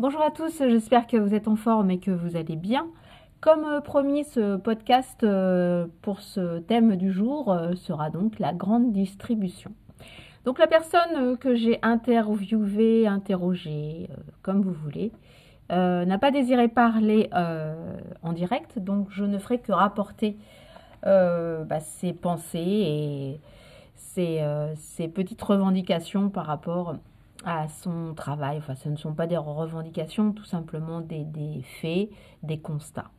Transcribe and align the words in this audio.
Bonjour 0.00 0.22
à 0.22 0.30
tous, 0.30 0.56
j'espère 0.60 1.06
que 1.06 1.18
vous 1.18 1.34
êtes 1.34 1.46
en 1.46 1.56
forme 1.56 1.90
et 1.90 1.98
que 2.00 2.10
vous 2.10 2.34
allez 2.34 2.56
bien. 2.56 2.86
Comme 3.42 3.66
euh, 3.66 3.80
promis, 3.82 4.24
ce 4.24 4.56
podcast 4.56 5.22
euh, 5.24 5.88
pour 6.00 6.22
ce 6.22 6.60
thème 6.60 6.96
du 6.96 7.12
jour 7.12 7.52
euh, 7.52 7.74
sera 7.74 8.08
donc 8.08 8.38
la 8.38 8.54
grande 8.54 8.92
distribution. 8.92 9.72
Donc 10.46 10.58
la 10.58 10.66
personne 10.66 11.36
que 11.36 11.54
j'ai 11.54 11.80
interviewée, 11.82 13.06
interrogée, 13.06 14.08
comme 14.40 14.62
vous 14.62 14.72
voulez, 14.72 15.12
n'a 15.68 16.16
pas 16.16 16.30
désiré 16.30 16.68
parler 16.68 17.28
en 18.22 18.32
direct, 18.32 18.78
donc 18.78 19.08
je 19.10 19.26
ne 19.26 19.38
ferai 19.38 19.58
que 19.58 19.70
rapporter 19.72 20.38
bah, 21.02 21.80
ses 21.80 22.14
pensées 22.14 22.58
et 22.58 23.40
ses, 23.96 25.08
petites 25.08 25.42
revendications 25.42 26.30
par 26.30 26.46
rapport 26.46 26.96
à 27.44 27.68
son 27.68 28.14
travail. 28.14 28.58
Enfin, 28.58 28.74
ce 28.74 28.88
ne 28.88 28.96
sont 28.96 29.14
pas 29.14 29.26
des 29.26 29.36
revendications, 29.36 30.32
tout 30.32 30.44
simplement 30.44 31.00
des, 31.00 31.62
faits, 31.80 32.10
des 32.42 32.58
constats. 32.58 33.10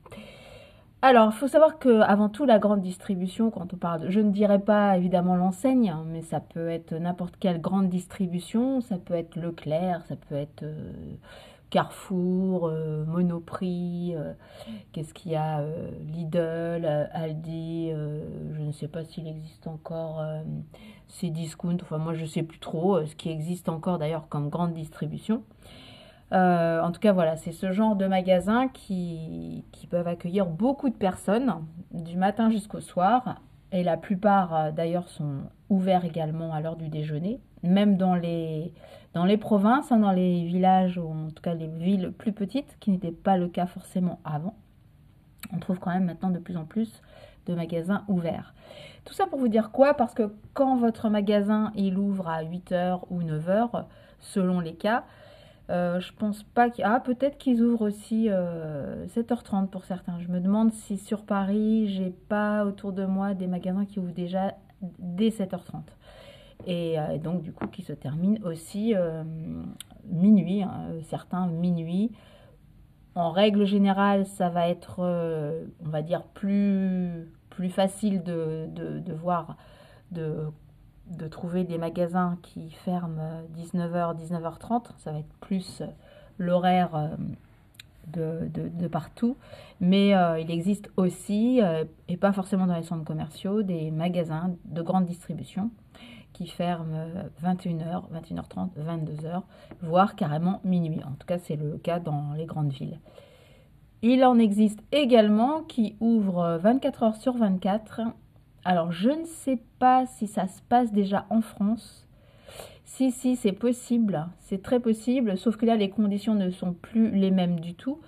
Alors, 1.03 1.31
il 1.33 1.37
faut 1.37 1.47
savoir 1.47 1.79
que 1.79 2.01
avant 2.01 2.29
tout, 2.29 2.45
la 2.45 2.59
grande 2.59 2.81
distribution, 2.81 3.49
quand 3.49 3.73
on 3.73 3.77
parle, 3.77 4.11
je 4.11 4.19
ne 4.19 4.29
dirais 4.29 4.59
pas 4.59 4.97
évidemment 4.97 5.35
l'enseigne, 5.35 5.89
hein, 5.89 6.03
mais 6.07 6.21
ça 6.21 6.39
peut 6.39 6.69
être 6.69 6.93
n'importe 6.93 7.37
quelle 7.39 7.59
grande 7.59 7.89
distribution, 7.89 8.81
ça 8.81 8.97
peut 8.99 9.15
être 9.15 9.35
Leclerc, 9.35 10.05
ça 10.05 10.15
peut 10.15 10.35
être 10.35 10.61
euh, 10.61 10.91
Carrefour, 11.71 12.67
euh, 12.67 13.03
Monoprix, 13.05 14.13
euh, 14.15 14.33
qu'est-ce 14.91 15.13
qu'il 15.13 15.31
y 15.31 15.35
a, 15.35 15.65
Lidl, 16.01 16.85
Aldi, 17.11 17.91
je 17.91 18.61
ne 18.61 18.71
sais 18.71 18.87
pas 18.87 19.03
s'il 19.03 19.27
existe 19.27 19.65
encore 19.65 20.21
ces 21.11 21.29
discounts, 21.29 21.77
enfin 21.81 21.97
moi 21.97 22.13
je 22.13 22.25
sais 22.25 22.43
plus 22.43 22.59
trop 22.59 22.95
euh, 22.95 23.05
ce 23.05 23.15
qui 23.15 23.29
existe 23.29 23.69
encore 23.69 23.99
d'ailleurs 23.99 24.27
comme 24.29 24.49
grande 24.49 24.73
distribution. 24.73 25.43
Euh, 26.31 26.81
en 26.81 26.91
tout 26.91 27.01
cas 27.01 27.11
voilà, 27.11 27.35
c'est 27.35 27.51
ce 27.51 27.71
genre 27.73 27.97
de 27.97 28.07
magasins 28.07 28.69
qui, 28.69 29.65
peuvent 29.89 30.07
accueillir 30.07 30.45
beaucoup 30.45 30.89
de 30.89 30.95
personnes 30.95 31.65
du 31.91 32.15
matin 32.15 32.49
jusqu'au 32.49 32.79
soir. 32.79 33.41
Et 33.73 33.83
la 33.83 33.97
plupart 33.97 34.55
euh, 34.55 34.71
d'ailleurs 34.71 35.09
sont 35.09 35.39
ouverts 35.69 36.05
également 36.05 36.53
à 36.53 36.61
l'heure 36.61 36.77
du 36.77 36.87
déjeuner, 36.87 37.41
même 37.63 37.97
dans 37.97 38.15
les, 38.15 38.73
dans 39.13 39.25
les 39.25 39.37
provinces, 39.37 39.91
hein, 39.91 39.97
dans 39.97 40.11
les 40.11 40.45
villages 40.45 40.97
ou 40.97 41.07
en 41.07 41.29
tout 41.29 41.41
cas 41.41 41.53
les 41.53 41.67
villes 41.67 42.11
plus 42.11 42.31
petites, 42.31 42.77
qui 42.79 42.91
n'était 42.91 43.11
pas 43.11 43.37
le 43.37 43.47
cas 43.47 43.65
forcément 43.65 44.19
avant. 44.23 44.55
On 45.53 45.59
trouve 45.59 45.79
quand 45.79 45.91
même 45.91 46.05
maintenant 46.05 46.29
de 46.29 46.39
plus 46.39 46.57
en 46.57 46.65
plus 46.65 47.01
de 47.47 47.55
magasins 47.55 48.03
ouverts. 48.07 48.53
Tout 49.03 49.13
ça 49.13 49.25
pour 49.25 49.39
vous 49.39 49.47
dire 49.47 49.71
quoi? 49.71 49.95
Parce 49.95 50.13
que 50.13 50.31
quand 50.53 50.77
votre 50.77 51.09
magasin 51.09 51.71
il 51.75 51.97
ouvre 51.97 52.27
à 52.27 52.43
8h 52.43 53.01
ou 53.09 53.21
9h, 53.21 53.85
selon 54.19 54.59
les 54.59 54.75
cas, 54.75 55.03
euh, 55.69 55.99
je 55.99 56.11
pense 56.13 56.43
pas 56.43 56.69
qu'il... 56.69 56.83
Ah, 56.83 56.99
peut-être 56.99 57.37
qu'ils 57.37 57.63
ouvrent 57.63 57.87
aussi 57.87 58.27
7h30 58.27 59.63
euh, 59.63 59.67
pour 59.67 59.85
certains. 59.85 60.19
Je 60.19 60.27
me 60.27 60.39
demande 60.39 60.71
si 60.71 60.97
sur 60.97 61.23
Paris, 61.23 61.87
j'ai 61.87 62.11
pas 62.11 62.65
autour 62.65 62.91
de 62.91 63.05
moi 63.05 63.33
des 63.33 63.47
magasins 63.47 63.85
qui 63.85 63.99
ouvrent 63.99 64.13
déjà 64.13 64.53
dès 64.99 65.29
7h30. 65.29 65.81
Et 66.65 66.99
euh, 66.99 67.17
donc, 67.17 67.41
du 67.41 67.51
coup, 67.51 67.67
qui 67.67 67.81
se 67.81 67.93
terminent 67.93 68.39
aussi 68.43 68.93
minuit, 70.05 70.63
hein, 70.63 70.87
certains 71.03 71.47
minuit. 71.47 72.11
En 73.13 73.31
règle 73.31 73.65
générale, 73.65 74.25
ça 74.25 74.49
va 74.49 74.69
être, 74.69 74.99
on 74.99 75.89
va 75.89 76.01
dire, 76.01 76.23
plus 76.23 77.27
plus 77.49 77.69
facile 77.69 78.23
de, 78.23 78.67
de, 78.73 79.13
voir, 79.13 79.57
de, 80.11 80.47
de, 81.07 81.27
trouver 81.27 81.65
des 81.65 81.77
magasins 81.77 82.39
qui 82.41 82.71
ferment 82.71 83.43
19h, 83.55 84.17
19h30. 84.17 84.85
Ça 84.97 85.11
va 85.11 85.19
être 85.19 85.33
plus 85.41 85.83
l'horaire 86.39 86.95
euh, 86.95 87.07
de, 88.07 88.49
de, 88.69 88.87
partout. 88.87 89.37
Mais 89.79 90.15
euh, 90.15 90.39
il 90.39 90.51
existe 90.51 90.89
aussi, 90.97 91.61
euh, 91.61 91.85
et 92.07 92.17
pas 92.17 92.33
forcément 92.33 92.67
dans 92.67 92.75
les 92.75 92.83
centres 92.83 93.05
commerciaux, 93.05 93.61
des 93.61 93.91
magasins 93.91 94.55
de 94.65 94.81
grande 94.81 95.05
distribution 95.05 95.69
qui 96.33 96.47
ferment 96.47 97.07
21h, 97.43 98.03
21h30, 98.13 98.69
22h, 98.79 99.41
voire 99.81 100.15
carrément 100.15 100.61
minuit. 100.63 101.03
En 101.03 101.11
tout 101.11 101.27
cas, 101.27 101.37
c'est 101.39 101.55
le 101.55 101.77
cas 101.77 101.99
dans 101.99 102.33
les 102.35 102.45
grandes 102.45 102.71
villes. 102.71 102.99
Il 104.01 104.23
en 104.25 104.39
existe 104.39 104.79
également 104.91 105.61
qui 105.61 105.95
ouvrent 105.99 106.59
24 106.61 107.03
heures 107.03 107.15
sur 107.17 107.37
24. 107.37 108.01
Alors, 108.65 108.91
je 108.91 109.09
ne 109.09 109.25
sais 109.25 109.59
pas 109.77 110.05
si 110.07 110.27
ça 110.27 110.47
se 110.47 110.61
passe 110.63 110.91
déjà 110.91 111.25
en 111.29 111.41
France. 111.41 112.07
Si, 112.83 113.11
si, 113.11 113.35
c'est 113.35 113.51
possible. 113.51 114.27
C'est 114.39 114.61
très 114.61 114.79
possible. 114.79 115.37
Sauf 115.37 115.55
que 115.55 115.65
là, 115.65 115.75
les 115.75 115.89
conditions 115.89 116.33
ne 116.33 116.49
sont 116.49 116.73
plus 116.73 117.11
les 117.11 117.31
mêmes 117.31 117.59
du 117.59 117.75
tout. 117.75 117.99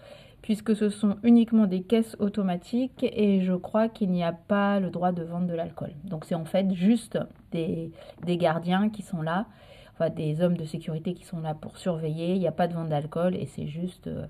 Puisque 0.43 0.75
ce 0.75 0.89
sont 0.89 1.17
uniquement 1.23 1.65
des 1.65 1.81
caisses 1.81 2.15
automatiques. 2.19 3.03
Et 3.03 3.41
je 3.41 3.53
crois 3.53 3.89
qu'il 3.89 4.11
n'y 4.11 4.23
a 4.23 4.33
pas 4.33 4.79
le 4.79 4.91
droit 4.91 5.11
de 5.11 5.23
vendre 5.23 5.47
de 5.47 5.55
l'alcool. 5.55 5.93
Donc, 6.03 6.25
c'est 6.25 6.35
en 6.35 6.45
fait 6.45 6.71
juste 6.75 7.17
des, 7.51 7.91
gardiens 8.27 8.89
qui 8.89 9.01
sont 9.01 9.23
là. 9.23 9.47
Enfin, 9.93 10.11
des 10.11 10.41
hommes 10.41 10.57
de 10.57 10.65
sécurité 10.65 11.15
qui 11.15 11.23
sont 11.23 11.39
là 11.39 11.55
pour 11.55 11.77
surveiller. 11.77 12.33
Il 12.35 12.39
n'y 12.39 12.47
a 12.47 12.51
pas 12.51 12.67
de 12.67 12.75
vente 12.75 12.89
d'alcool. 12.89 13.35
Et 13.35 13.47
c'est 13.47 13.67
juste... 13.67 14.05
Euh, 14.05 14.27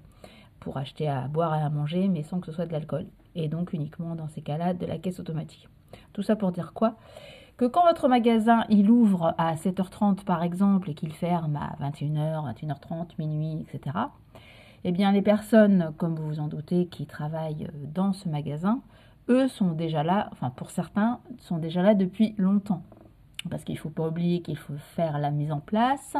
pour 0.63 0.77
acheter 0.77 1.09
à 1.09 1.27
boire 1.27 1.55
et 1.55 1.61
à 1.61 1.69
manger, 1.69 2.07
mais 2.07 2.23
sans 2.23 2.39
que 2.39 2.47
ce 2.47 2.53
soit 2.53 2.65
de 2.65 2.71
l'alcool. 2.71 3.05
Et 3.35 3.49
donc 3.49 3.73
uniquement 3.73 4.15
dans 4.15 4.29
ces 4.29 4.41
cas-là 4.41 4.73
de 4.73 4.85
la 4.85 4.97
caisse 4.97 5.19
automatique. 5.19 5.67
Tout 6.13 6.23
ça 6.23 6.35
pour 6.35 6.51
dire 6.51 6.71
quoi? 6.73 6.95
Que 7.57 7.65
quand 7.65 7.83
votre 7.85 8.07
magasin 8.07 8.63
il 8.69 8.89
ouvre 8.89 9.35
à 9.37 9.55
7h30 9.55 10.23
par 10.23 10.41
exemple 10.41 10.89
et 10.89 10.93
qu'il 10.93 11.13
ferme 11.13 11.57
à 11.57 11.75
21h, 11.83 12.53
21h30, 12.55 13.09
minuit, 13.19 13.65
etc. 13.67 13.97
Eh 14.85 14.91
bien 14.91 15.11
les 15.11 15.21
personnes, 15.21 15.93
comme 15.97 16.15
vous 16.15 16.27
vous 16.27 16.39
en 16.39 16.47
doutez, 16.47 16.87
qui 16.87 17.05
travaillent 17.05 17.67
dans 17.93 18.13
ce 18.13 18.27
magasin, 18.27 18.81
eux 19.29 19.47
sont 19.47 19.71
déjà 19.71 20.03
là, 20.03 20.29
enfin 20.31 20.49
pour 20.49 20.71
certains, 20.71 21.19
sont 21.39 21.57
déjà 21.57 21.81
là 21.81 21.93
depuis 21.93 22.35
longtemps. 22.37 22.83
Parce 23.49 23.63
qu'il 23.63 23.75
ne 23.75 23.79
faut 23.79 23.89
pas 23.89 24.07
oublier 24.07 24.41
qu'il 24.41 24.57
faut 24.57 24.77
faire 24.95 25.19
la 25.19 25.31
mise 25.31 25.51
en 25.51 25.59
place, 25.59 26.15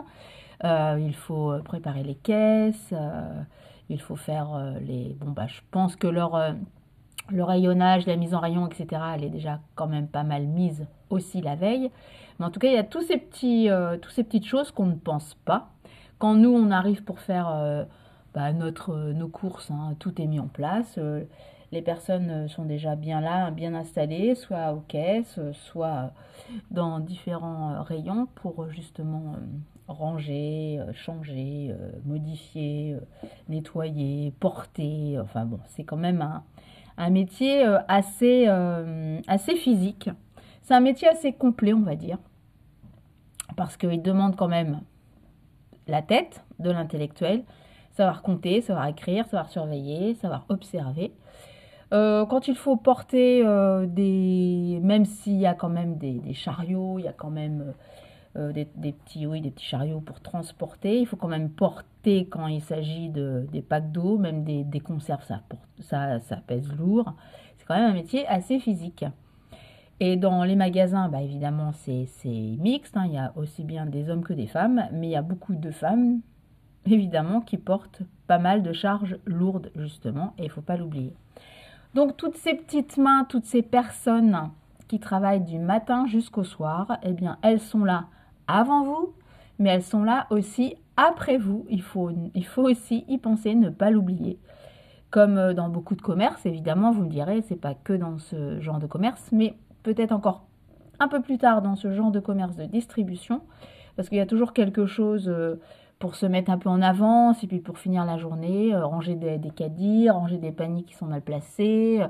euh, 0.63 0.97
il 1.01 1.15
faut 1.15 1.53
préparer 1.63 2.03
les 2.03 2.15
caisses, 2.15 2.89
euh, 2.93 3.43
il 3.89 4.01
faut 4.01 4.15
faire 4.15 4.53
euh, 4.53 4.79
les... 4.79 5.15
Bon, 5.19 5.31
bah, 5.31 5.47
je 5.47 5.59
pense 5.71 5.95
que 5.95 6.07
leur, 6.07 6.35
euh, 6.35 6.53
le 7.29 7.43
rayonnage, 7.43 8.05
la 8.05 8.15
mise 8.15 8.33
en 8.33 8.39
rayon, 8.39 8.67
etc., 8.67 9.01
elle 9.15 9.23
est 9.23 9.29
déjà 9.29 9.59
quand 9.75 9.87
même 9.87 10.07
pas 10.07 10.23
mal 10.23 10.47
mise 10.47 10.85
aussi 11.09 11.41
la 11.41 11.55
veille. 11.55 11.91
Mais 12.39 12.45
en 12.45 12.49
tout 12.49 12.59
cas, 12.59 12.67
il 12.67 12.73
y 12.73 12.77
a 12.77 12.83
tous 12.83 13.01
ces, 13.01 13.17
petits, 13.17 13.69
euh, 13.69 13.97
toutes 13.97 14.13
ces 14.13 14.23
petites 14.23 14.45
choses 14.45 14.71
qu'on 14.71 14.85
ne 14.85 14.95
pense 14.95 15.35
pas. 15.45 15.69
Quand 16.17 16.35
nous, 16.35 16.53
on 16.53 16.71
arrive 16.71 17.03
pour 17.03 17.19
faire 17.19 17.85
bah, 18.33 18.53
notre, 18.53 18.95
nos 19.11 19.27
courses, 19.27 19.71
hein, 19.71 19.95
tout 19.99 20.21
est 20.21 20.27
mis 20.27 20.39
en 20.39 20.47
place. 20.47 20.99
les 21.71 21.81
personnes 21.81 22.47
sont 22.47 22.65
déjà 22.65 22.95
bien 22.95 23.21
là, 23.21 23.51
bien 23.51 23.73
installées, 23.73 24.35
soit 24.35 24.73
aux 24.73 24.81
caisses, 24.81 25.39
soit 25.53 26.11
dans 26.71 26.99
différents 26.99 27.81
rayons 27.83 28.27
pour 28.35 28.69
justement 28.69 29.35
ranger, 29.87 30.79
euh, 30.79 30.93
changer, 30.93 31.69
euh, 31.71 31.91
modifier, 32.05 32.93
euh, 32.93 33.27
nettoyer, 33.49 34.33
porter. 34.39 35.17
Enfin 35.19 35.45
bon, 35.45 35.59
c'est 35.67 35.83
quand 35.83 35.97
même 35.97 36.21
un, 36.97 37.09
métier 37.09 37.63
assez, 37.87 38.47
assez 39.27 39.55
physique. 39.55 40.09
C'est 40.61 40.73
un 40.73 40.79
métier 40.79 41.07
assez 41.07 41.33
complet, 41.33 41.73
on 41.73 41.81
va 41.81 41.95
dire, 41.95 42.17
parce 43.57 43.77
qu'il 43.77 44.01
demande 44.01 44.35
quand 44.35 44.47
même 44.47 44.81
la 45.87 46.01
tête 46.01 46.43
de 46.59 46.71
l'intellectuel, 46.71 47.43
savoir 47.93 48.21
compter, 48.21 48.61
savoir 48.61 48.87
écrire, 48.87 49.25
savoir 49.25 49.49
surveiller, 49.49 50.15
savoir 50.15 50.45
observer. 50.49 51.11
quand 51.91 52.47
il 52.47 52.55
faut 52.55 52.75
porter 52.75 53.43
des... 53.87 54.79
Même 54.81 55.05
s'il 55.05 55.37
y 55.37 55.45
a 55.45 55.53
quand 55.53 55.69
même 55.69 55.97
des, 55.97 56.19
des, 56.19 56.33
chariots, 56.33 56.99
il 56.99 57.05
y 57.05 57.07
a 57.07 57.13
quand 57.13 57.29
même 57.29 57.73
euh, 58.35 58.51
des, 58.51 58.65
petits, 58.65 59.27
oui, 59.27 59.41
des 59.41 59.51
petits 59.51 59.65
chariots 59.65 60.01
pour 60.01 60.19
transporter. 60.19 60.99
Il 60.99 61.05
faut 61.05 61.17
quand 61.17 61.27
même 61.27 61.51
porter 61.51 62.25
quand 62.25 62.47
il 62.47 62.61
s'agit 62.61 63.09
de, 63.09 63.47
des 63.51 63.61
packs 63.61 63.91
d'eau, 63.91 64.17
même 64.17 64.43
des, 64.43 64.63
des 64.63 64.79
conserves, 64.79 65.23
ça, 65.23 65.41
ça, 65.81 66.19
ça 66.19 66.37
pèse 66.37 66.67
lourd. 66.73 67.13
C'est 67.57 67.65
quand 67.67 67.75
même 67.75 67.91
un 67.91 67.93
métier 67.93 68.25
assez 68.27 68.59
physique. 68.59 69.05
Et 69.99 70.17
dans 70.17 70.43
les 70.43 70.55
magasins, 70.55 71.09
bah 71.09 71.21
évidemment, 71.21 71.73
c'est 71.73 72.07
mixte. 72.25 72.97
Hein. 72.97 73.05
Il 73.05 73.13
y 73.13 73.17
a 73.19 73.33
aussi 73.35 73.63
bien 73.63 73.85
des 73.85 74.09
hommes 74.09 74.23
que 74.23 74.33
des 74.33 74.47
femmes, 74.47 74.87
mais 74.91 75.09
il 75.09 75.11
y 75.11 75.15
a 75.15 75.21
beaucoup 75.21 75.53
de 75.53 75.69
femmes, 75.69 76.21
évidemment, 76.85 77.41
qui 77.41 77.57
portent 77.57 78.01
pas 78.27 78.39
mal 78.39 78.63
de 78.63 78.73
charges 78.73 79.17
lourdes, 79.25 79.71
justement, 79.75 80.33
et 80.37 80.45
il 80.45 80.49
faut 80.49 80.61
pas 80.61 80.77
l'oublier. 80.77 81.13
Donc, 81.93 82.17
toutes 82.17 82.37
ces 82.37 82.55
petites 82.55 82.97
mains, 82.97 83.25
toutes 83.25 83.45
ces 83.45 83.61
personnes 83.61 84.49
qui 84.87 84.99
travaillent 84.99 85.43
du 85.43 85.59
matin 85.59 86.05
jusqu'au 86.07 86.43
soir, 86.43 86.97
eh 87.03 87.13
bien, 87.13 87.37
elles 87.41 87.59
sont 87.59 87.83
là 87.83 88.05
avant 88.47 88.83
vous, 88.83 89.13
mais 89.59 89.69
elles 89.69 89.83
sont 89.83 90.03
là 90.03 90.27
aussi 90.29 90.75
après 90.97 91.37
vous. 91.37 91.65
Il 91.69 91.81
faut, 91.81 92.11
il 92.33 92.45
faut 92.45 92.63
aussi 92.63 93.05
y 93.07 93.17
penser, 93.17 93.55
ne 93.55 93.69
pas 93.69 93.91
l'oublier. 93.91 94.39
Comme 95.11 95.37
euh, 95.37 95.53
dans 95.53 95.69
beaucoup 95.69 95.95
de 95.95 96.01
commerces, 96.01 96.45
évidemment, 96.45 96.91
vous 96.91 97.03
me 97.03 97.09
direz, 97.09 97.43
c'est 97.43 97.55
pas 97.55 97.75
que 97.75 97.93
dans 97.93 98.17
ce 98.17 98.59
genre 98.59 98.79
de 98.79 98.87
commerce, 98.87 99.29
mais 99.31 99.55
peut-être 99.83 100.11
encore 100.11 100.45
un 100.99 101.07
peu 101.07 101.21
plus 101.21 101.37
tard 101.37 101.61
dans 101.61 101.75
ce 101.75 101.91
genre 101.91 102.11
de 102.11 102.19
commerce 102.19 102.55
de 102.55 102.65
distribution, 102.65 103.41
parce 103.95 104.09
qu'il 104.09 104.17
y 104.17 104.21
a 104.21 104.25
toujours 104.25 104.53
quelque 104.53 104.85
chose 104.85 105.29
euh, 105.29 105.55
pour 106.03 106.15
se 106.15 106.25
mettre 106.25 106.51
un 106.51 106.57
peu 106.57 106.67
en 106.67 106.81
avance 106.81 107.45
et 107.45 107.47
puis 107.47 107.61
pour 107.61 107.77
finir 107.77 108.03
la 108.03 108.17
journée, 108.17 108.75
ranger 108.75 109.15
des, 109.15 109.37
des, 109.37 109.51
caddies, 109.51 110.09
ranger 110.09 110.37
des 110.37 110.51
paniers 110.51 110.83
qui 110.83 110.95
sont 110.95 111.05
mal 111.05 111.21
placés, 111.21 112.01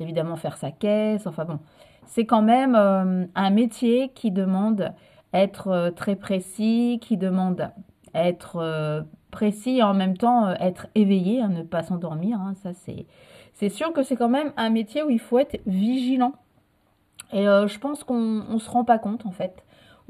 évidemment 0.00 0.36
faire 0.36 0.56
sa 0.56 0.70
caisse, 0.70 1.26
enfin 1.26 1.44
bon, 1.44 1.58
c'est 2.06 2.24
quand 2.24 2.40
même 2.40 2.74
un 2.74 3.50
métier 3.50 4.08
qui 4.14 4.30
demande 4.30 4.94
être 5.34 5.92
très 5.96 6.16
précis, 6.16 6.98
qui 7.02 7.18
demande 7.18 7.70
être 8.14 9.04
précis 9.30 9.80
et 9.80 9.82
en 9.82 9.92
même 9.92 10.16
temps 10.16 10.48
être 10.52 10.86
éveillé, 10.94 11.42
hein, 11.42 11.48
ne 11.48 11.62
pas 11.62 11.82
s'endormir, 11.82 12.40
hein, 12.40 12.54
ça 12.62 12.72
c'est 12.72 13.04
c'est 13.52 13.68
sûr 13.68 13.92
que 13.92 14.02
c'est 14.02 14.16
quand 14.16 14.30
même 14.30 14.54
un 14.56 14.70
métier 14.70 15.02
où 15.02 15.10
il 15.10 15.20
faut 15.20 15.38
être 15.38 15.60
vigilant. 15.66 16.32
Et 17.34 17.46
euh, 17.46 17.66
je 17.66 17.78
pense 17.78 18.02
qu'on 18.02 18.44
ne 18.48 18.58
se 18.58 18.70
rend 18.70 18.86
pas 18.86 18.98
compte 18.98 19.26
en 19.26 19.30
fait. 19.30 19.62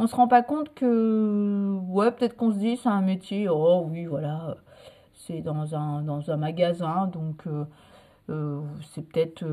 On 0.02 0.08
se 0.08 0.16
rend 0.16 0.26
pas 0.26 0.42
compte 0.42 0.74
que, 0.74 1.78
ouais, 1.86 2.10
peut-être 2.10 2.34
qu'on 2.34 2.50
se 2.50 2.58
dit 2.58 2.76
c'est 2.76 2.88
un 2.88 3.02
métier, 3.02 3.48
oh 3.48 3.86
oui, 3.88 4.06
voilà, 4.06 4.56
c'est 5.14 5.42
dans 5.42 5.76
un, 5.76 6.02
dans 6.02 6.28
un 6.28 6.36
magasin, 6.36 7.06
donc 7.06 7.46
euh, 7.46 7.64
euh, 8.28 8.62
c'est 8.92 9.02
peut-être, 9.02 9.44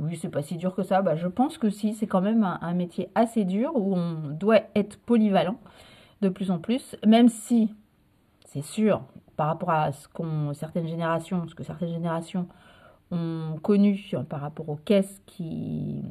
oui, 0.00 0.18
c'est 0.20 0.30
pas 0.30 0.42
si 0.42 0.56
dur 0.56 0.74
que 0.74 0.82
ça. 0.82 1.00
Bah, 1.00 1.14
je 1.14 1.28
pense 1.28 1.58
que 1.58 1.70
si, 1.70 1.94
c'est 1.94 2.08
quand 2.08 2.22
même 2.22 2.42
un, 2.42 2.74
métier 2.74 3.08
assez 3.14 3.44
dur 3.44 3.70
où 3.76 3.94
on 3.94 4.14
doit 4.30 4.62
être 4.74 4.98
polyvalent 4.98 5.60
de 6.22 6.28
plus 6.28 6.50
en 6.50 6.58
plus, 6.58 6.96
même 7.06 7.28
si, 7.28 7.72
c'est 8.46 8.62
sûr, 8.64 9.00
par 9.36 9.46
rapport 9.46 9.70
à 9.70 9.92
ce 9.92 10.08
qu'on, 10.08 10.54
certaines 10.54 10.88
générations, 10.88 11.46
ce 11.46 11.54
que 11.54 11.62
certaines 11.62 11.90
générations 11.90 12.48
ont 13.12 13.60
connu 13.62 14.12
par 14.28 14.40
rapport 14.40 14.68
aux 14.68 14.74
caisses 14.74 15.22
qui, 15.24 16.02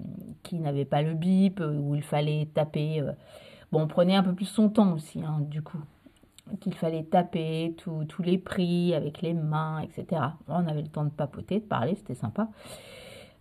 qui 0.41 0.59
n'avaient 0.59 0.85
pas 0.85 1.01
le 1.01 1.15
bip, 1.15 1.59
euh, 1.59 1.77
où 1.77 1.95
il 1.95 2.03
fallait 2.03 2.47
taper. 2.53 3.03
Bon, 3.73 3.81
on 3.81 3.87
prenait 3.87 4.15
un 4.15 4.21
peu 4.21 4.33
plus 4.33 4.45
son 4.45 4.69
temps 4.69 4.93
aussi, 4.93 5.23
hein, 5.23 5.39
du 5.49 5.63
coup. 5.63 5.79
Qu'il 6.59 6.75
fallait 6.75 7.01
taper 7.01 7.75
tous 7.75 8.21
les 8.21 8.37
prix 8.37 8.93
avec 8.93 9.23
les 9.23 9.33
mains, 9.33 9.79
etc. 9.79 10.21
On 10.47 10.67
avait 10.67 10.83
le 10.83 10.89
temps 10.89 11.05
de 11.05 11.09
papoter, 11.09 11.59
de 11.59 11.65
parler, 11.65 11.95
c'était 11.95 12.13
sympa. 12.13 12.49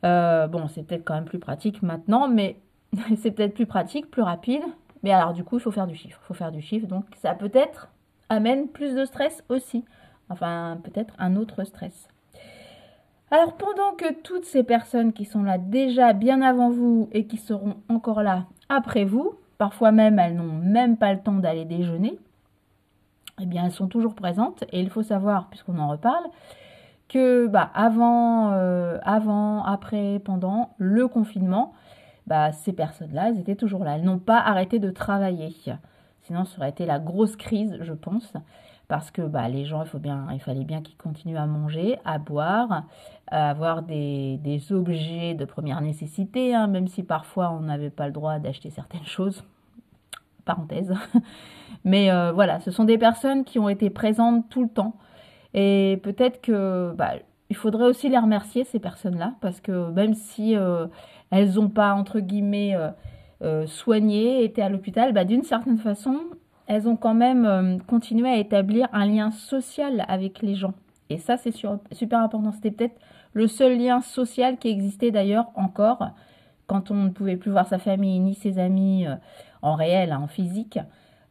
Euh, 0.06 0.46
bon, 0.46 0.69
c'est 0.69 0.84
peut-être 0.84 1.05
quand 1.05 1.12
même 1.12 1.26
plus 1.26 1.38
pratique 1.38 1.82
maintenant, 1.82 2.29
mais 2.29 2.56
c'est 3.19 3.32
peut-être 3.32 3.52
plus 3.52 3.67
pratique, 3.67 4.11
plus 4.11 4.23
rapide. 4.23 4.62
Mais 5.02 5.12
alors, 5.12 5.34
du 5.34 5.44
coup, 5.44 5.58
il 5.58 5.61
faut 5.61 5.70
faire 5.70 5.87
du 5.87 5.96
chiffre. 5.96 6.19
Il 6.25 6.26
faut 6.29 6.35
faire 6.35 6.50
du 6.50 6.62
chiffre. 6.62 6.87
Donc, 6.87 7.05
ça 7.20 7.35
peut-être 7.35 7.88
amène 8.31 8.69
plus 8.69 8.94
de 8.94 9.05
stress 9.05 9.44
aussi. 9.50 9.85
Enfin, 10.31 10.81
peut-être 10.82 11.12
un 11.19 11.37
autre 11.37 11.64
stress. 11.64 12.08
Alors 13.31 13.55
pendant 13.58 13.93
que 13.99 14.14
toutes 14.23 14.46
ces 14.46 14.62
personnes 14.62 15.12
qui 15.12 15.26
sont 15.26 15.43
là 15.43 15.58
déjà 15.58 16.14
bien 16.14 16.40
avant 16.40 16.70
vous 16.70 17.08
et 17.12 17.26
qui 17.26 17.37
seront 17.38 17.76
encore 17.88 18.23
là 18.23 18.46
après 18.69 19.05
vous, 19.05 19.37
parfois 19.62 19.93
même 19.93 20.19
elles 20.19 20.35
n'ont 20.35 20.59
même 20.59 20.97
pas 20.97 21.12
le 21.12 21.20
temps 21.20 21.35
d'aller 21.35 21.64
déjeuner, 21.64 22.19
eh 23.41 23.47
bien 23.47 23.64
elles 23.64 23.70
sont 23.70 23.87
toujours 23.87 24.17
présentes 24.17 24.64
et 24.73 24.81
il 24.81 24.91
faut 24.91 25.05
savoir, 25.05 25.49
puisqu'on 25.50 25.79
en 25.79 25.87
reparle, 25.87 26.25
que 27.09 27.47
bah, 27.47 27.70
avant, 27.73 28.55
euh, 28.55 28.99
avant, 29.05 29.62
après, 29.62 30.19
pendant 30.25 30.70
le 30.79 31.06
confinement, 31.06 31.75
bah, 32.26 32.50
ces 32.50 32.73
personnes-là, 32.73 33.29
elles 33.29 33.38
étaient 33.38 33.55
toujours 33.55 33.85
là. 33.85 33.94
Elles 33.94 34.03
n'ont 34.03 34.19
pas 34.19 34.41
arrêté 34.41 34.81
de 34.81 34.91
travailler. 34.91 35.55
Sinon, 36.23 36.44
ça 36.44 36.59
aurait 36.59 36.70
été 36.70 36.85
la 36.85 36.99
grosse 36.99 37.37
crise, 37.37 37.79
je 37.82 37.93
pense 37.93 38.32
parce 38.93 39.11
que 39.11 39.23
bah, 39.23 39.49
les 39.49 39.65
gens, 39.65 39.83
il, 39.85 39.89
faut 39.89 39.99
bien, 39.99 40.27
il 40.35 40.39
fallait 40.39 40.65
bien 40.65 40.83
qu'ils 40.83 40.99
continuent 40.99 41.39
à 41.39 41.47
manger, 41.47 41.99
à 42.05 42.19
boire, 42.19 42.85
à 43.27 43.49
avoir 43.49 43.83
des, 43.83 44.39
objets 44.71 45.33
de 45.33 45.47
première 45.47 45.81
nécessité, 45.81 46.55
hein, 46.55 46.67
même 46.67 46.89
si 46.89 47.03
parfois 47.03 47.53
on 47.53 47.61
n'avait 47.61 47.89
pas 47.89 48.05
le 48.06 48.12
droit 48.12 48.39
d'acheter 48.39 48.69
certaines 48.69 49.06
choses. 49.06 49.44
Parenthèse. 50.44 50.93
Mais 51.85 52.11
euh, 52.11 52.33
voilà, 52.33 52.61
ce 52.61 52.71
sont 52.71 52.85
des 52.85 52.99
personnes 52.99 53.44
qui 53.44 53.59
ont 53.59 53.71
été 53.71 53.89
présentes 53.89 54.50
tout 54.50 54.62
le 54.62 54.69
temps. 54.69 54.95
Et 55.55 55.99
peut-être 56.03 56.43
que 56.43 56.93
bah, 56.95 57.12
il 57.49 57.56
faudrait 57.56 57.87
aussi 57.87 58.11
les 58.11 58.19
remercier, 58.19 58.65
ces 58.65 58.79
personnes-là, 58.79 59.37
parce 59.41 59.62
que 59.62 59.91
même 59.91 60.12
si 60.12 60.55
euh, 60.55 60.87
elles 61.31 61.55
n'ont 61.55 61.71
pas, 61.71 61.95
entre 61.95 62.21
guillemets, 62.21 62.77
euh, 63.41 63.67
soigné, 63.67 64.45
été 64.45 64.61
à 64.61 64.69
l'hôpital, 64.69 65.15
bah, 65.15 65.25
d'une 65.25 65.45
certaine 65.45 65.79
façon, 65.79 66.21
elles 66.67 66.88
ont 66.88 66.97
quand 66.97 67.14
même 67.14 67.44
euh, 67.44 67.79
continué 67.87 68.29
à 68.29 68.37
établir 68.37 68.88
un 68.93 69.06
lien 69.06 69.31
social 69.31 70.05
avec 70.09 70.43
les 70.43 70.55
gens. 70.55 70.75
Et 71.11 71.19
ça, 71.19 71.37
c'est 71.37 71.53
super 71.53 72.20
important. 72.20 72.53
C'était 72.53 72.70
peut-être 72.70 72.99
le 73.35 73.47
seul 73.47 73.79
lien 73.79 74.00
social 74.00 74.56
qui 74.59 74.69
existait 74.69 75.11
d'ailleurs 75.11 75.50
encore 75.55 76.11
quand 76.67 76.91
on 76.91 76.94
ne 76.94 77.11
pouvait 77.11 77.37
plus 77.37 77.50
voir 77.50 77.67
sa 77.67 77.79
famille 77.79 78.19
ni 78.20 78.35
ses 78.35 78.59
amis 78.59 79.06
euh, 79.06 79.17
en 79.61 79.75
réel, 79.75 80.12
en 80.12 80.26
physique. 80.26 80.79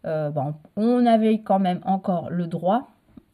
Euh, 0.05 0.29
bon, 0.29 0.55
on 0.75 1.05
avait 1.05 1.39
quand 1.41 1.59
même 1.59 1.79
encore 1.85 2.29
le 2.29 2.47
droit 2.47 2.89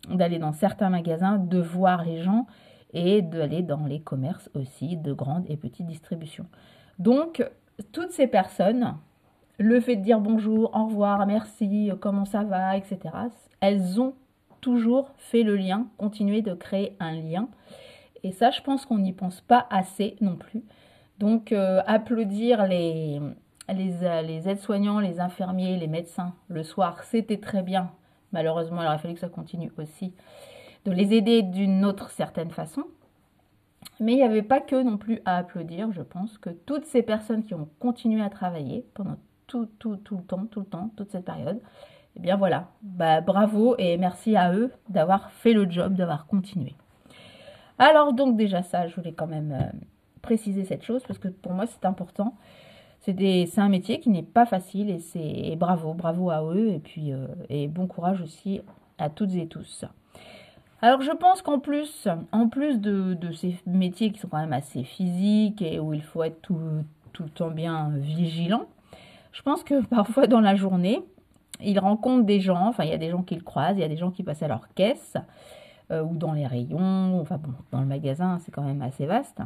d'aller 0.09 0.39
dans 0.39 0.53
certains 0.53 0.89
magasins, 0.89 1.37
de 1.37 1.59
voir 1.59 2.03
les 2.03 2.21
gens 2.21 2.45
et 2.93 3.21
d'aller 3.21 3.61
dans 3.61 3.85
les 3.85 3.99
commerces 3.99 4.49
aussi 4.53 4.95
de 4.95 5.13
grande 5.13 5.43
et 5.49 5.57
petite 5.57 5.85
distribution. 5.85 6.45
Donc, 6.99 7.45
toutes 7.91 8.11
ces 8.11 8.27
personnes 8.27 8.95
le 9.57 9.79
fait 9.79 9.95
de 9.95 10.01
dire 10.01 10.19
bonjour, 10.19 10.71
au 10.75 10.85
revoir, 10.85 11.25
merci, 11.25 11.91
comment 11.99 12.25
ça 12.25 12.43
va, 12.43 12.77
etc. 12.77 12.99
Elles 13.59 13.99
ont 13.99 14.13
toujours 14.61 15.11
fait 15.17 15.43
le 15.43 15.55
lien, 15.55 15.87
continué 15.97 16.41
de 16.41 16.53
créer 16.53 16.95
un 16.99 17.13
lien. 17.13 17.47
Et 18.23 18.31
ça, 18.31 18.51
je 18.51 18.61
pense 18.61 18.85
qu'on 18.85 18.99
n'y 18.99 19.13
pense 19.13 19.41
pas 19.41 19.67
assez 19.69 20.15
non 20.21 20.35
plus. 20.35 20.63
Donc, 21.19 21.51
euh, 21.51 21.81
applaudir 21.85 22.67
les, 22.67 23.19
les, 23.69 24.23
les 24.23 24.49
aides-soignants, 24.49 24.99
les 24.99 25.19
infirmiers, 25.19 25.77
les 25.77 25.87
médecins 25.87 26.33
le 26.47 26.63
soir, 26.63 27.03
c'était 27.03 27.37
très 27.37 27.63
bien. 27.63 27.91
Malheureusement, 28.31 28.81
il 28.81 28.87
aurait 28.87 28.97
fallu 28.97 29.13
que 29.13 29.19
ça 29.19 29.29
continue 29.29 29.71
aussi. 29.77 30.13
De 30.85 30.91
les 30.91 31.13
aider 31.13 31.41
d'une 31.41 31.85
autre 31.85 32.11
certaine 32.11 32.51
façon. 32.51 32.83
Mais 33.99 34.13
il 34.13 34.17
n'y 34.17 34.23
avait 34.23 34.43
pas 34.43 34.59
que 34.59 34.81
non 34.81 34.97
plus 34.97 35.21
à 35.25 35.37
applaudir. 35.37 35.91
Je 35.91 36.01
pense 36.01 36.37
que 36.37 36.49
toutes 36.49 36.85
ces 36.85 37.01
personnes 37.01 37.43
qui 37.43 37.53
ont 37.53 37.67
continué 37.79 38.21
à 38.21 38.29
travailler 38.29 38.85
pendant 38.93 39.17
tout, 39.47 39.67
tout, 39.79 39.97
tout 39.97 40.17
le 40.17 40.23
temps, 40.23 40.45
tout 40.45 40.59
le 40.59 40.65
temps, 40.65 40.91
toute 40.95 41.11
cette 41.11 41.25
période. 41.25 41.59
Eh 42.15 42.19
bien 42.19 42.35
voilà, 42.35 42.67
bah, 42.81 43.21
bravo 43.21 43.75
et 43.77 43.97
merci 43.97 44.35
à 44.35 44.53
eux 44.53 44.71
d'avoir 44.89 45.31
fait 45.31 45.53
le 45.53 45.69
job, 45.69 45.93
d'avoir 45.93 46.25
continué. 46.27 46.75
Alors 47.79 48.13
donc 48.13 48.35
déjà 48.35 48.63
ça, 48.63 48.87
je 48.87 48.95
voulais 48.95 49.13
quand 49.13 49.27
même 49.27 49.51
euh, 49.51 49.77
préciser 50.21 50.65
cette 50.65 50.83
chose 50.83 51.03
parce 51.07 51.19
que 51.19 51.27
pour 51.27 51.53
moi 51.53 51.65
c'est 51.67 51.85
important. 51.85 52.35
C'est 53.01 53.59
un 53.59 53.69
métier 53.69 53.99
qui 53.99 54.09
n'est 54.09 54.23
pas 54.23 54.45
facile 54.45 54.89
et 54.89 54.99
c'est 54.99 55.55
bravo, 55.55 55.93
bravo 55.93 56.29
à 56.29 56.43
eux 56.43 56.69
et 56.69 56.79
puis 56.79 57.13
euh, 57.13 57.27
et 57.49 57.67
bon 57.67 57.87
courage 57.87 58.21
aussi 58.21 58.61
à 58.97 59.09
toutes 59.09 59.33
et 59.35 59.47
tous. 59.47 59.85
Alors 60.81 61.01
je 61.01 61.11
pense 61.11 61.41
qu'en 61.41 61.59
plus, 61.59 62.07
en 62.31 62.49
plus 62.49 62.79
de, 62.79 63.13
de, 63.13 63.31
ces 63.31 63.55
métiers 63.65 64.11
qui 64.11 64.19
sont 64.19 64.27
quand 64.27 64.39
même 64.39 64.53
assez 64.53 64.83
physiques 64.83 65.61
et 65.61 65.79
où 65.79 65.93
il 65.93 66.03
faut 66.03 66.23
être 66.23 66.41
tout, 66.41 66.59
tout 67.13 67.23
le 67.23 67.29
temps 67.29 67.49
bien 67.49 67.91
vigilant, 67.95 68.65
je 69.37 69.43
pense 69.43 69.63
que 69.63 69.85
parfois 69.95 70.27
dans 70.27 70.41
la 70.41 70.55
journée, 70.55 71.01
il 71.61 71.79
rencontre 71.79 72.25
des 72.25 72.39
gens, 72.39 72.67
enfin 72.67 72.83
il 72.83 72.89
y 72.89 72.93
a 72.93 72.97
des 72.97 73.09
gens 73.09 73.21
qui 73.21 73.35
le 73.35 73.41
croisent, 73.41 73.77
il 73.77 73.81
y 73.81 73.85
a 73.85 73.87
des 73.87 73.97
gens 73.97 74.11
qui 74.11 74.23
passent 74.23 74.43
à 74.43 74.47
leur 74.47 74.67
caisse 74.73 75.15
euh, 75.91 76.03
ou 76.03 76.15
dans 76.15 76.33
les 76.33 76.47
rayons, 76.47 77.19
enfin 77.21 77.37
bon, 77.37 77.53
dans 77.71 77.79
le 77.79 77.87
magasin 77.87 78.39
c'est 78.39 78.51
quand 78.51 78.63
même 78.63 78.81
assez 78.81 79.05
vaste. 79.05 79.41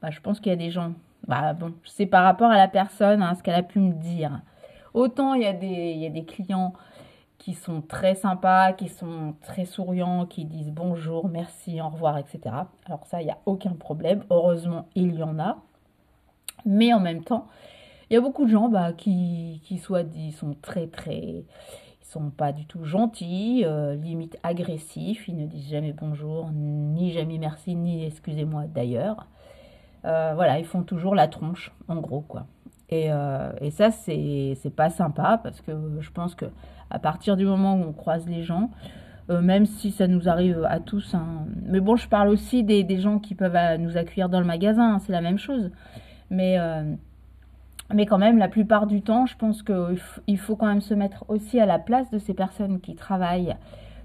Bah, 0.00 0.10
je 0.10 0.20
pense 0.20 0.40
qu'il 0.40 0.50
y 0.50 0.54
a 0.54 0.56
des 0.56 0.70
gens, 0.70 0.92
bah 1.26 1.52
bon, 1.52 1.74
c'est 1.84 2.06
par 2.06 2.24
rapport 2.24 2.50
à 2.50 2.56
la 2.56 2.68
personne, 2.68 3.22
hein, 3.22 3.34
ce 3.34 3.42
qu'elle 3.42 3.54
a 3.54 3.62
pu 3.62 3.78
me 3.78 3.92
dire. 3.92 4.40
Autant 4.94 5.34
il 5.34 5.42
y, 5.42 5.46
a 5.46 5.52
des, 5.52 5.66
il 5.66 5.98
y 5.98 6.06
a 6.06 6.10
des 6.10 6.24
clients 6.24 6.72
qui 7.38 7.52
sont 7.52 7.82
très 7.82 8.14
sympas, 8.14 8.72
qui 8.72 8.88
sont 8.88 9.34
très 9.42 9.66
souriants, 9.66 10.24
qui 10.24 10.46
disent 10.46 10.70
bonjour, 10.70 11.28
merci, 11.28 11.80
au 11.80 11.90
revoir, 11.90 12.16
etc. 12.16 12.40
Alors 12.86 13.06
ça, 13.06 13.20
il 13.20 13.26
n'y 13.26 13.30
a 13.30 13.38
aucun 13.44 13.74
problème. 13.74 14.24
Heureusement, 14.30 14.88
il 14.94 15.14
y 15.14 15.22
en 15.22 15.38
a. 15.38 15.58
Mais 16.64 16.92
en 16.94 17.00
même 17.00 17.22
temps, 17.22 17.46
il 18.10 18.14
y 18.14 18.16
a 18.16 18.20
beaucoup 18.20 18.44
de 18.44 18.50
gens 18.50 18.68
bah, 18.68 18.92
qui, 18.92 19.60
qui 19.64 19.78
soit 19.78 20.04
dit, 20.04 20.32
sont 20.32 20.54
très 20.60 20.86
très... 20.86 21.44
Ils 22.08 22.12
sont 22.12 22.30
pas 22.30 22.52
du 22.52 22.66
tout 22.66 22.84
gentils, 22.84 23.64
euh, 23.66 23.96
limite 23.96 24.38
agressifs, 24.44 25.26
ils 25.26 25.36
ne 25.36 25.44
disent 25.44 25.68
jamais 25.68 25.92
bonjour, 25.92 26.50
ni 26.52 27.12
jamais 27.12 27.36
merci, 27.36 27.74
ni 27.74 28.06
excusez-moi 28.06 28.66
d'ailleurs. 28.72 29.26
Euh, 30.04 30.32
voilà, 30.36 30.60
ils 30.60 30.64
font 30.64 30.84
toujours 30.84 31.16
la 31.16 31.26
tronche, 31.26 31.72
en 31.88 31.96
gros, 31.96 32.20
quoi. 32.20 32.46
Et, 32.90 33.06
euh, 33.10 33.50
et 33.60 33.72
ça, 33.72 33.90
c'est 33.90 34.56
pas 34.76 34.88
sympa 34.88 35.40
parce 35.42 35.60
que 35.60 35.72
je 35.98 36.10
pense 36.12 36.36
que 36.36 36.46
à 36.90 37.00
partir 37.00 37.36
du 37.36 37.44
moment 37.44 37.74
où 37.74 37.82
on 37.82 37.92
croise 37.92 38.28
les 38.28 38.44
gens, 38.44 38.70
même 39.28 39.66
si 39.66 39.90
ça 39.90 40.06
nous 40.06 40.28
arrive 40.28 40.64
à 40.70 40.78
tous, 40.78 41.12
hein, 41.12 41.46
mais 41.64 41.80
bon, 41.80 41.96
je 41.96 42.08
parle 42.08 42.28
aussi 42.28 42.62
des, 42.62 42.84
des 42.84 43.00
gens 43.00 43.18
qui 43.18 43.34
peuvent 43.34 43.80
nous 43.80 43.96
accueillir 43.96 44.28
dans 44.28 44.38
le 44.38 44.46
magasin, 44.46 44.94
hein, 44.94 44.98
c'est 45.00 45.10
la 45.10 45.20
même 45.20 45.38
chose. 45.38 45.72
Mais 46.30 46.56
mais 47.94 48.06
quand 48.06 48.18
même, 48.18 48.38
la 48.38 48.48
plupart 48.48 48.86
du 48.86 49.02
temps, 49.02 49.26
je 49.26 49.36
pense 49.36 49.62
qu'il 49.62 50.38
faut 50.38 50.56
quand 50.56 50.66
même 50.66 50.80
se 50.80 50.94
mettre 50.94 51.24
aussi 51.28 51.60
à 51.60 51.66
la 51.66 51.78
place 51.78 52.10
de 52.10 52.18
ces 52.18 52.34
personnes 52.34 52.80
qui 52.80 52.94
travaillent 52.94 53.56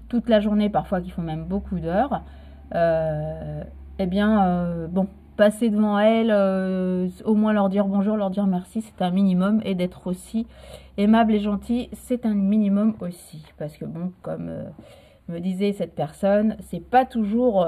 toute 0.08 0.28
la 0.28 0.40
journée, 0.40 0.68
parfois 0.68 1.00
qui 1.00 1.10
font 1.10 1.22
même 1.22 1.44
beaucoup 1.44 1.80
d'heures. 1.80 2.22
Euh, 2.74 3.62
eh 3.98 4.06
bien, 4.06 4.46
euh, 4.46 4.86
bon, 4.86 5.08
passer 5.36 5.68
devant 5.68 5.98
elles, 5.98 6.30
euh, 6.30 7.08
au 7.24 7.34
moins 7.34 7.52
leur 7.52 7.68
dire 7.68 7.86
bonjour, 7.86 8.16
leur 8.16 8.30
dire 8.30 8.46
merci, 8.46 8.82
c'est 8.82 9.02
un 9.02 9.10
minimum. 9.10 9.60
Et 9.64 9.74
d'être 9.74 10.06
aussi 10.06 10.46
aimable 10.96 11.34
et 11.34 11.40
gentil, 11.40 11.88
c'est 11.92 12.24
un 12.24 12.34
minimum 12.34 12.94
aussi. 13.00 13.44
Parce 13.58 13.76
que 13.76 13.84
bon, 13.84 14.12
comme 14.22 14.52
me 15.28 15.38
disait 15.40 15.72
cette 15.72 15.94
personne, 15.94 16.56
c'est 16.60 16.80
pas 16.80 17.04
toujours 17.04 17.66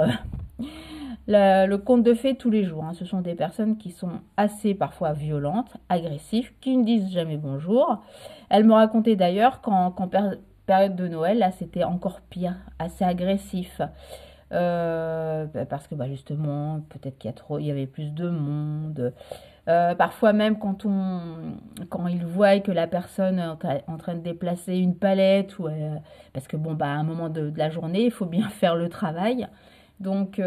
le 1.27 1.77
conte 1.77 2.03
de 2.03 2.15
fées 2.15 2.35
tous 2.35 2.51
les 2.51 2.65
jours. 2.65 2.85
Hein. 2.85 2.93
Ce 2.95 3.05
sont 3.05 3.21
des 3.21 3.35
personnes 3.35 3.77
qui 3.77 3.91
sont 3.91 4.21
assez 4.37 4.75
parfois 4.75 5.13
violentes, 5.13 5.77
agressives, 5.89 6.53
qui 6.61 6.77
ne 6.77 6.85
disent 6.85 7.11
jamais 7.13 7.37
bonjour. 7.37 8.03
Elle 8.51 8.65
me 8.65 8.75
racontait 8.75 9.17
d'ailleurs 9.17 9.61
qu'en 9.61 9.93
période 10.67 10.97
de 10.97 11.09
Noël, 11.09 11.51
c'était 11.59 11.85
encore 11.85 12.21
pire, 12.21 12.57
assez 12.79 13.05
agressif. 13.05 13.81
Euh, 14.53 15.47
bah, 15.47 15.65
parce 15.65 15.89
que 15.89 15.95
bah, 15.95 16.09
justement, 16.09 16.81
peut-être 16.91 17.19
qu'il 17.19 17.33
y, 17.61 17.65
y 17.65 17.71
avait 17.71 17.87
plus 17.87 18.13
de 18.13 18.29
monde. 18.29 19.13
Euh, 19.67 19.95
parfois 19.95 20.35
même 20.35 20.59
quand 20.59 20.85
on 20.85 21.21
quand 21.89 22.07
ils 22.07 22.27
voient 22.27 22.61
que 22.61 22.71
la 22.71 22.87
personne 22.87 23.39
est 23.39 23.91
en 23.91 23.97
train 23.97 24.15
de 24.15 24.21
déplacer 24.21 24.77
une 24.77 24.95
palette 24.95 25.59
ou 25.59 25.69
euh, 25.69 25.97
parce 26.35 26.47
que 26.47 26.59
bon 26.59 26.75
bah 26.75 26.89
à 26.89 26.91
un 26.91 27.03
moment 27.03 27.31
de, 27.31 27.51
la 27.57 27.71
journée 27.71 28.05
il 28.05 28.11
faut 28.11 28.27
bien 28.27 28.47
faire 28.51 28.77
le 28.77 28.91
travail 28.91 29.49
donc 30.01 30.41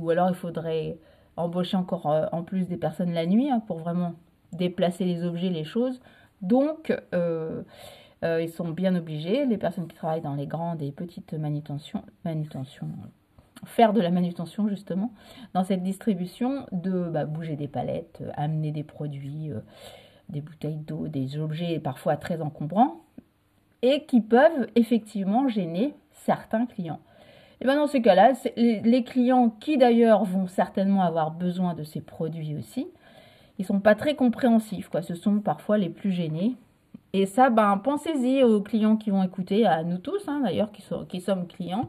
ou 0.00 0.10
alors 0.10 0.28
il 0.28 0.34
faudrait 0.34 0.98
embaucher 1.36 1.76
encore 1.76 2.06
en 2.32 2.42
plus 2.42 2.68
des 2.68 2.76
personnes 2.76 3.12
la 3.12 3.26
nuit 3.26 3.50
hein, 3.50 3.60
pour 3.66 3.78
vraiment 3.78 4.14
déplacer 4.52 5.04
les 5.04 5.24
objets 5.24 5.50
les 5.50 5.64
choses 5.64 6.00
donc 6.40 6.92
ils 8.22 8.48
sont 8.48 8.70
bien 8.70 8.94
obligés 8.94 9.44
les 9.44 9.58
personnes 9.58 9.88
qui 9.88 9.96
travaillent 9.96 10.20
dans 10.20 10.34
les 10.34 10.46
grandes 10.46 10.82
et 10.82 10.92
petites 10.92 11.34
manutentions 11.34 12.02
faire 13.64 13.92
de 13.92 14.00
la 14.00 14.10
manutention 14.10 14.68
justement 14.68 15.12
dans 15.54 15.64
cette 15.64 15.82
distribution, 15.82 16.66
de 16.72 17.08
bah, 17.08 17.24
bouger 17.24 17.56
des 17.56 17.68
palettes, 17.68 18.20
euh, 18.22 18.30
amener 18.34 18.72
des 18.72 18.84
produits, 18.84 19.50
euh, 19.50 19.60
des 20.28 20.40
bouteilles 20.40 20.76
d'eau, 20.76 21.08
des 21.08 21.38
objets 21.38 21.78
parfois 21.78 22.16
très 22.16 22.40
encombrants 22.40 23.02
et 23.82 24.04
qui 24.04 24.20
peuvent 24.20 24.68
effectivement 24.74 25.48
gêner 25.48 25.94
certains 26.12 26.66
clients. 26.66 27.00
Et 27.60 27.64
bien 27.64 27.76
dans 27.76 27.86
ces 27.86 28.02
cas-là, 28.02 28.32
les, 28.56 29.04
clients 29.04 29.50
qui 29.60 29.78
d'ailleurs 29.78 30.24
vont 30.24 30.46
certainement 30.46 31.02
avoir 31.02 31.30
besoin 31.30 31.74
de 31.74 31.84
ces 31.84 32.00
produits 32.00 32.54
aussi, 32.56 32.86
ils 33.58 33.64
sont 33.64 33.80
pas 33.80 33.94
très 33.94 34.14
compréhensifs, 34.14 34.88
quoi. 34.88 35.00
Ce 35.00 35.14
sont 35.14 35.40
parfois 35.40 35.78
les 35.78 35.88
plus 35.88 36.12
gênés. 36.12 36.54
Et 37.14 37.24
ça, 37.24 37.48
ben, 37.48 37.78
pensez-y 37.78 38.42
aux 38.42 38.60
clients 38.60 38.96
qui 38.96 39.10
vont 39.10 39.22
écouter, 39.22 39.64
à 39.64 39.82
nous 39.84 39.96
tous 39.96 40.28
hein, 40.28 40.40
d'ailleurs 40.44 40.70
qui, 40.70 40.84
qui 41.08 41.20
sommes 41.20 41.46
clients. 41.46 41.88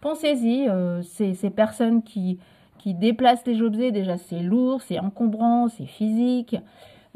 Pensez-y, 0.00 0.68
euh, 0.68 1.00
ces, 1.02 1.50
personnes 1.50 2.02
qui, 2.02 2.40
qui 2.78 2.92
déplacent 2.92 3.46
les 3.46 3.62
objets, 3.62 3.92
déjà 3.92 4.18
c'est 4.18 4.40
lourd, 4.40 4.82
c'est 4.82 4.98
encombrant, 4.98 5.68
c'est 5.68 5.86
physique. 5.86 6.56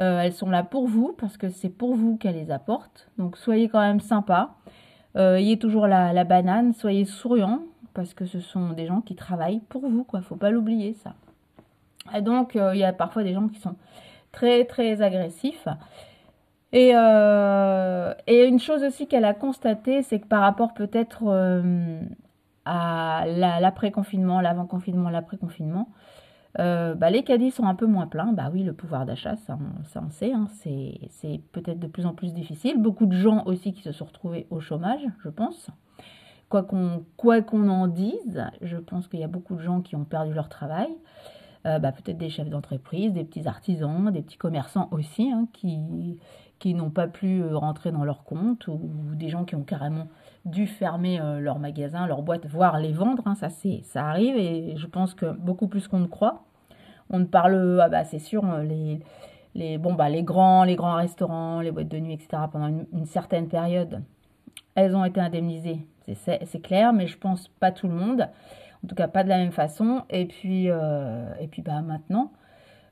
Euh, 0.00 0.20
elles 0.20 0.32
sont 0.32 0.48
là 0.48 0.62
pour 0.62 0.86
vous 0.86 1.14
parce 1.18 1.36
que 1.36 1.48
c'est 1.48 1.68
pour 1.68 1.94
vous 1.94 2.16
qu'elles 2.16 2.36
les 2.36 2.50
apportent. 2.50 3.10
Donc 3.18 3.36
soyez 3.36 3.68
quand 3.68 3.80
même 3.80 4.00
sympa. 4.00 4.54
Euh, 5.16 5.36
ayez 5.36 5.58
toujours 5.58 5.86
la, 5.86 6.24
banane, 6.24 6.72
soyez 6.72 7.04
souriant 7.04 7.62
parce 7.98 8.14
que 8.14 8.26
ce 8.26 8.38
sont 8.38 8.70
des 8.70 8.86
gens 8.86 9.00
qui 9.00 9.16
travaillent 9.16 9.58
pour 9.68 9.88
vous, 9.88 10.04
quoi. 10.04 10.20
Faut 10.20 10.36
pas 10.36 10.50
l'oublier 10.50 10.94
ça. 10.94 11.14
Et 12.14 12.22
donc 12.22 12.54
il 12.54 12.78
y 12.78 12.84
a 12.84 12.92
parfois 12.92 13.24
des 13.24 13.34
gens 13.34 13.48
qui 13.48 13.58
sont 13.58 13.74
très 14.30 14.64
très 14.66 15.02
agressifs. 15.02 15.66
Et, 16.72 16.90
et 16.90 18.44
une 18.44 18.60
chose 18.60 18.84
aussi 18.84 19.08
qu'elle 19.08 19.24
a 19.24 19.34
constaté, 19.34 20.02
c'est 20.02 20.20
que 20.20 20.28
par 20.28 20.42
rapport 20.42 20.74
peut-être 20.74 21.24
à 22.64 23.24
l'après-confinement, 23.26 24.40
l'avant-confinement, 24.40 25.10
l'après-confinement, 25.10 25.88
euh, 26.58 26.94
bah, 26.94 27.10
les 27.10 27.22
caddies 27.24 27.50
sont 27.50 27.64
un 27.64 27.74
peu 27.74 27.86
moins 27.86 28.06
pleins. 28.06 28.32
Bah 28.32 28.50
oui, 28.52 28.62
le 28.62 28.72
pouvoir 28.72 29.06
d'achat, 29.06 29.36
ça, 29.36 29.58
ça, 29.84 30.02
on 30.06 30.10
sait, 30.10 30.32
hein, 30.32 30.46
c'est 30.52 31.40
peut-être 31.52 31.78
de 31.78 31.86
plus 31.86 32.06
en 32.06 32.14
plus 32.14 32.32
difficile. 32.32 32.80
Beaucoup 32.80 33.06
de 33.06 33.16
gens 33.16 33.44
aussi 33.46 33.72
qui 33.72 33.82
se 33.82 33.92
sont 33.92 34.06
retrouvés 34.06 34.46
au 34.50 34.60
chômage, 34.60 35.02
je 35.24 35.28
pense. 35.28 35.70
Quoi 36.48 36.62
qu'on 36.62 37.68
en 37.68 37.86
dise, 37.88 38.46
je 38.62 38.76
pense 38.76 39.06
qu'il 39.08 39.20
y 39.20 39.24
a 39.24 39.28
beaucoup 39.28 39.54
de 39.54 39.60
gens 39.60 39.80
qui 39.80 39.96
ont 39.96 40.04
perdu 40.04 40.32
leur 40.32 40.48
travail. 40.48 40.88
Euh, 41.66 41.78
bah, 41.78 41.92
peut-être 41.92 42.16
des 42.16 42.30
chefs 42.30 42.48
d'entreprise, 42.48 43.12
des 43.12 43.24
petits 43.24 43.46
artisans, 43.46 44.10
des 44.10 44.22
petits 44.22 44.38
commerçants 44.38 44.88
aussi, 44.92 45.30
hein, 45.30 45.48
qui, 45.52 46.16
qui 46.58 46.74
n'ont 46.74 46.90
pas 46.90 47.06
pu 47.06 47.40
euh, 47.40 47.56
rentrer 47.56 47.92
dans 47.92 48.04
leur 48.04 48.24
compte, 48.24 48.66
ou, 48.68 48.80
des 49.14 49.28
gens 49.28 49.44
qui 49.44 49.54
ont 49.54 49.62
carrément 49.62 50.08
dû 50.44 50.66
fermer 50.66 51.20
euh, 51.20 51.40
leur 51.40 51.58
magasin, 51.58 52.06
leur 52.06 52.22
boîte, 52.22 52.46
voire 52.46 52.78
les 52.78 52.92
vendre. 52.92 53.22
Hein, 53.26 53.34
ça, 53.34 53.48
c'est, 53.48 53.80
ça 53.84 54.06
arrive 54.06 54.36
et 54.36 54.76
je 54.76 54.86
pense 54.86 55.14
que 55.14 55.26
beaucoup 55.26 55.68
plus 55.68 55.88
qu'on 55.88 56.00
ne 56.00 56.06
croit. 56.06 56.44
On 57.10 57.20
ne 57.20 57.24
parle, 57.24 57.80
ah 57.80 57.88
bah, 57.88 58.04
c'est 58.04 58.18
sûr, 58.18 58.44
euh, 58.44 58.62
les, 58.62 59.00
les, 59.54 59.78
bon, 59.78 59.94
bah, 59.94 60.08
les, 60.08 60.22
grands, 60.22 60.64
les 60.64 60.76
grands 60.76 60.96
restaurants, 60.96 61.60
les 61.60 61.70
boîtes 61.70 61.88
de 61.88 61.98
nuit, 61.98 62.14
etc., 62.14 62.42
pendant 62.50 62.68
une, 62.92 63.06
certaine 63.06 63.48
période, 63.48 64.02
elles 64.74 64.94
ont 64.94 65.04
été 65.04 65.20
indemnisées. 65.20 65.86
C'est, 66.14 66.62
clair, 66.62 66.92
mais 66.92 67.06
je 67.06 67.18
pense 67.18 67.48
pas 67.48 67.72
tout 67.72 67.88
le 67.88 67.94
monde. 67.94 68.28
En 68.84 68.88
tout 68.88 68.94
cas, 68.94 69.08
pas 69.08 69.24
de 69.24 69.28
la 69.28 69.38
même 69.38 69.52
façon. 69.52 70.02
Et 70.10 70.26
puis, 70.26 70.66
et 70.66 71.48
puis 71.50 71.62
bah, 71.62 71.82
maintenant, 71.82 72.32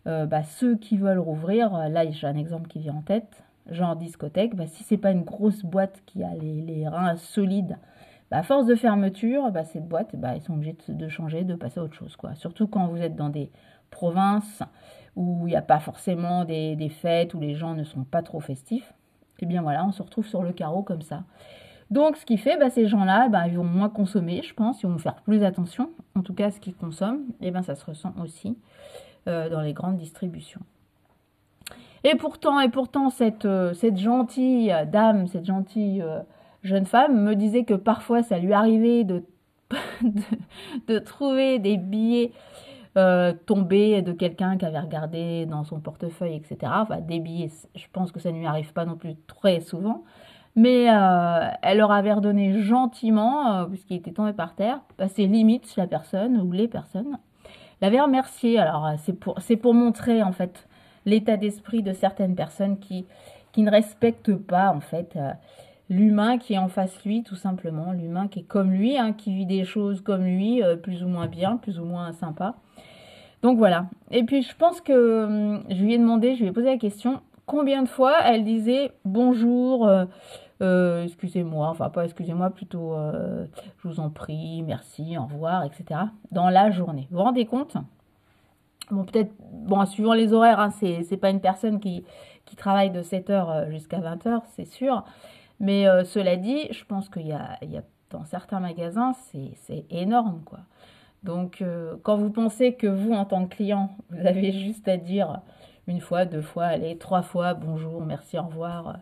bah, 0.05 0.43
ceux 0.43 0.77
qui 0.77 0.97
veulent 0.97 1.19
rouvrir, 1.19 1.89
là, 1.89 2.11
j'ai 2.11 2.27
un 2.27 2.37
exemple 2.37 2.69
qui 2.69 2.81
vient 2.81 2.95
en 2.95 3.03
tête 3.03 3.47
genre 3.71 3.97
discothèque, 3.97 4.55
bah, 4.55 4.67
si 4.67 4.85
c'est 4.85 4.97
pas 4.97 5.11
une 5.11 5.25
grosse 5.25 5.65
boîte 5.65 6.03
qui 6.07 6.23
a 6.23 6.35
les, 6.35 6.89
reins 6.89 7.17
solides, 7.17 7.79
bah, 8.31 8.39
à 8.39 8.43
force 8.43 8.67
de 8.67 8.75
fermeture, 8.75 9.51
bah, 9.51 9.65
cette 9.65 9.87
boîte, 9.87 10.15
bah, 10.17 10.37
ils 10.37 10.43
sont 10.43 10.55
obligés 10.55 10.77
de, 10.89 11.09
changer, 11.09 11.45
de 11.45 11.55
passer 11.55 11.81
à 11.81 11.83
autre 11.83 11.95
chose. 11.95 12.17
Surtout 12.35 12.67
quand 12.67 12.87
vous 12.89 12.99
êtes 12.99 13.17
dans 13.17 13.31
des 13.31 13.51
provinces 13.91 14.63
où 15.15 15.47
il 15.47 15.51
n'y 15.51 15.57
a 15.57 15.63
pas 15.63 15.81
forcément 15.81 16.45
des, 16.45 16.91
fêtes, 16.91 17.35
où 17.35 17.41
les 17.41 17.55
gens 17.55 17.75
ne 17.75 17.85
sont 17.85 18.05
pas 18.05 18.23
trop 18.23 18.41
festifs. 18.41 18.93
Et 19.39 19.45
eh 19.45 19.47
bien 19.47 19.61
voilà, 19.61 19.85
on 19.85 19.93
se 19.93 20.03
retrouve 20.03 20.27
sur 20.27 20.43
le 20.43 20.53
carreau 20.53 20.83
comme 20.83 21.03
ça. 21.03 21.25
Donc 21.91 22.17
ce 22.17 22.27
qui 22.27 22.37
fait, 22.37 22.57
bah, 22.59 22.71
ces 22.71 22.87
gens-là, 22.87 23.29
bah, 23.29 23.47
ils 23.47 23.57
vont 23.57 23.65
moins 23.65 23.89
consommer, 23.89 24.43
je 24.43 24.55
pense, 24.55 24.83
ils 24.83 24.89
vont 24.89 24.99
faire 24.99 25.17
plus 25.23 25.45
attention, 25.45 25.91
en 26.17 26.23
tout 26.23 26.35
cas 26.35 26.47
à 26.47 26.51
ce 26.51 26.61
qu'ils 26.61 26.75
consomment. 26.75 27.25
Et 27.41 27.51
bien 27.51 27.63
ça 27.63 27.75
se 27.75 27.85
ressent 27.85 28.13
aussi 28.23 28.59
euh, 29.29 29.49
dans 29.49 29.61
les 29.61 29.73
grandes 29.73 29.97
distributions. 29.97 30.63
Et 32.03 32.15
pourtant, 32.17 32.61
et 32.61 32.69
pourtant, 32.69 33.11
cette, 33.11 33.45
euh, 33.45 33.73
cette 33.75 33.99
gentille 33.99 34.75
dame, 34.91 35.27
cette 35.27 35.47
gentille 35.47 36.03
euh, 36.03 36.21
jeune 36.63 36.87
femme 36.87 37.23
me 37.23 37.35
disait 37.35 37.65
que 37.65 37.75
parfois 37.75 38.23
ça 38.23 38.39
lui 38.39 38.53
arrivait 38.53 39.05
de, 39.05 39.23
de, 40.89 40.99
trouver 40.99 41.59
des 41.59 41.77
billets 41.77 42.33
tombés 43.45 44.01
de 44.01 44.13
quelqu'un 44.13 44.57
qui 44.57 44.65
avait 44.65 44.81
regardé 44.81 45.45
dans 45.45 45.65
son 45.65 45.81
portefeuille, 45.81 46.35
etc. 46.35 46.73
Enfin, 46.77 47.01
des 47.01 47.21
billets, 47.21 47.51
je 47.75 47.85
pense 47.93 48.11
que 48.11 48.21
ça 48.21 48.33
ne 48.33 48.39
lui 48.39 48.47
arrive 48.47 48.73
pas 48.73 48.87
non 48.87 48.97
plus 48.97 49.17
très 49.27 49.61
souvent. 49.61 50.05
Mais 50.57 50.85
elle 50.85 51.79
leur 51.79 51.93
avait 51.93 52.15
redonné 52.15 52.63
gentiment, 52.63 53.67
puisqu'il 53.67 53.97
était 53.99 54.13
tombé 54.13 54.33
par 54.33 54.55
terre, 54.55 54.81
ses 55.09 55.27
limites, 55.27 55.77
la 55.77 55.87
personne 55.87 56.41
ou 56.41 56.51
les 56.51 56.67
personnes. 56.67 57.19
L'avait 57.83 58.01
remercié. 58.01 58.59
Alors, 58.59 58.91
c'est 59.05 59.13
pour, 59.13 59.37
pour 59.61 59.75
montrer, 59.75 60.23
en 60.23 60.33
fait, 60.33 60.67
l'état 61.07 61.37
d'esprit 61.37 61.83
de 61.83 61.93
certaines 61.93 62.35
personnes 62.35 62.79
qui, 62.79 63.07
qui 63.53 63.63
ne 63.63 63.71
respectent 63.71 64.35
pas 64.37 64.69
en 64.69 64.81
fait 64.81 65.17
euh, 65.17 65.31
l'humain 65.89 66.37
qui 66.37 66.53
est 66.55 66.59
en 66.59 66.69
face 66.69 67.03
lui 67.07 67.23
tout 67.23 67.37
simplement, 67.37 67.93
l'humain 67.93 68.29
qui 68.29 68.41
est 68.41 68.47
comme 68.47 68.73
lui, 68.73 68.99
hein, 68.99 69.15
qui 69.15 69.33
vit 69.33 69.47
des 69.47 69.65
choses 69.65 70.03
comme 70.03 70.25
lui, 70.25 70.63
euh, 70.63 70.77
plus 70.77 71.03
ou 71.03 71.09
moins 71.09 71.27
bien, 71.27 71.57
plus 71.57 71.79
ou 71.79 71.85
moins 71.85 72.13
sympa. 72.13 72.57
Donc 73.43 73.57
voilà. 73.57 73.87
Et 74.11 74.25
puis 74.25 74.43
je 74.43 74.55
pense 74.55 74.83
que 74.83 75.25
hum, 75.25 75.65
je 75.71 75.83
lui 75.83 75.95
ai 75.95 75.99
demandé, 75.99 76.35
je 76.35 76.43
lui 76.43 76.49
ai 76.49 76.53
posé 76.53 76.67
la 76.67 76.77
question, 76.77 77.21
combien 77.47 77.83
de 77.83 77.89
fois 77.89 78.15
elle 78.25 78.45
disait 78.45 78.91
bonjour, 79.07 79.89
euh, 80.63 81.05
excusez-moi, 81.05 81.69
enfin 81.69 81.91
pas 81.91 82.05
excusez-moi, 82.05 82.51
plutôt 82.51 82.95
je 83.79 83.89
vous 83.89 84.01
en 84.01 84.11
prie, 84.11 84.63
merci, 84.63 85.17
au 85.19 85.25
revoir, 85.25 85.65
etc. 85.65 86.01
dans 86.33 86.49
la 86.49 86.71
journée. 86.71 87.07
Vous 87.11 87.19
vous 87.19 87.25
rendez 87.25 87.47
compte? 87.47 87.77
Bon, 88.91 89.05
peut-être, 89.05 89.33
bon, 89.53 89.85
suivant 89.85 90.15
les 90.15 90.33
horaires, 90.33 90.61
hein, 90.61 90.71
c'est 90.71 91.17
pas 91.17 91.31
une 91.31 91.41
personne 91.41 91.81
qui, 91.81 92.05
travaille 92.57 92.91
de 92.91 93.03
7h 93.03 93.31
euh, 93.31 93.71
jusqu'à 93.71 93.99
20h, 93.99 94.43
c'est 94.55 94.65
sûr. 94.65 95.05
Mais 95.61 95.89
euh, 95.89 96.05
cela 96.05 96.37
dit, 96.37 96.69
je 96.71 96.85
pense 96.85 97.09
qu'il 97.09 97.27
y 97.27 97.33
a, 97.33 97.59
dans 98.11 98.25
certains 98.25 98.61
magasins, 98.61 99.13
c'est 99.33 99.85
énorme, 99.91 100.43
quoi. 100.45 100.61
Donc, 101.25 101.61
euh, 101.61 101.97
quand 102.03 102.17
vous 102.17 102.31
pensez 102.31 102.75
que 102.75 102.87
vous, 102.87 103.13
en 103.13 103.25
tant 103.25 103.47
que 103.47 103.57
client, 103.57 103.91
vous 104.11 104.25
avez 104.25 104.53
juste 104.53 104.87
à 104.87 104.97
dire 104.97 105.41
une 105.89 106.01
fois, 106.01 106.25
deux 106.25 106.43
fois, 106.43 106.67
allez, 106.67 106.97
trois 106.99 107.23
fois, 107.23 107.55
bonjour, 107.55 108.05
merci, 108.05 108.39
au 108.39 108.43
revoir, 108.43 108.99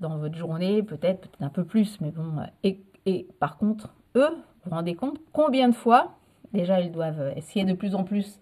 dans 0.00 0.18
votre 0.18 0.36
journée, 0.36 0.82
peut-être, 0.82 1.22
peut-être 1.22 1.42
un 1.42 1.48
peu 1.48 1.64
plus, 1.64 2.00
mais 2.00 2.10
bon. 2.10 2.42
Et, 2.62 2.80
et 3.06 3.26
par 3.38 3.56
contre, 3.56 3.94
eux, 4.16 4.30
vous 4.30 4.70
vous 4.70 4.76
rendez 4.76 4.94
compte 4.94 5.18
combien 5.32 5.68
de 5.68 5.74
fois, 5.74 6.12
déjà, 6.52 6.80
ils 6.80 6.92
doivent 6.92 7.32
essayer 7.36 7.64
de 7.64 7.72
plus 7.72 7.94
en 7.94 8.04
plus 8.04 8.40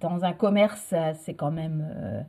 dans 0.00 0.24
un 0.24 0.32
commerce, 0.32 0.94
c'est 1.14 1.34
quand 1.34 1.50
même 1.50 1.86
euh, 1.94 2.22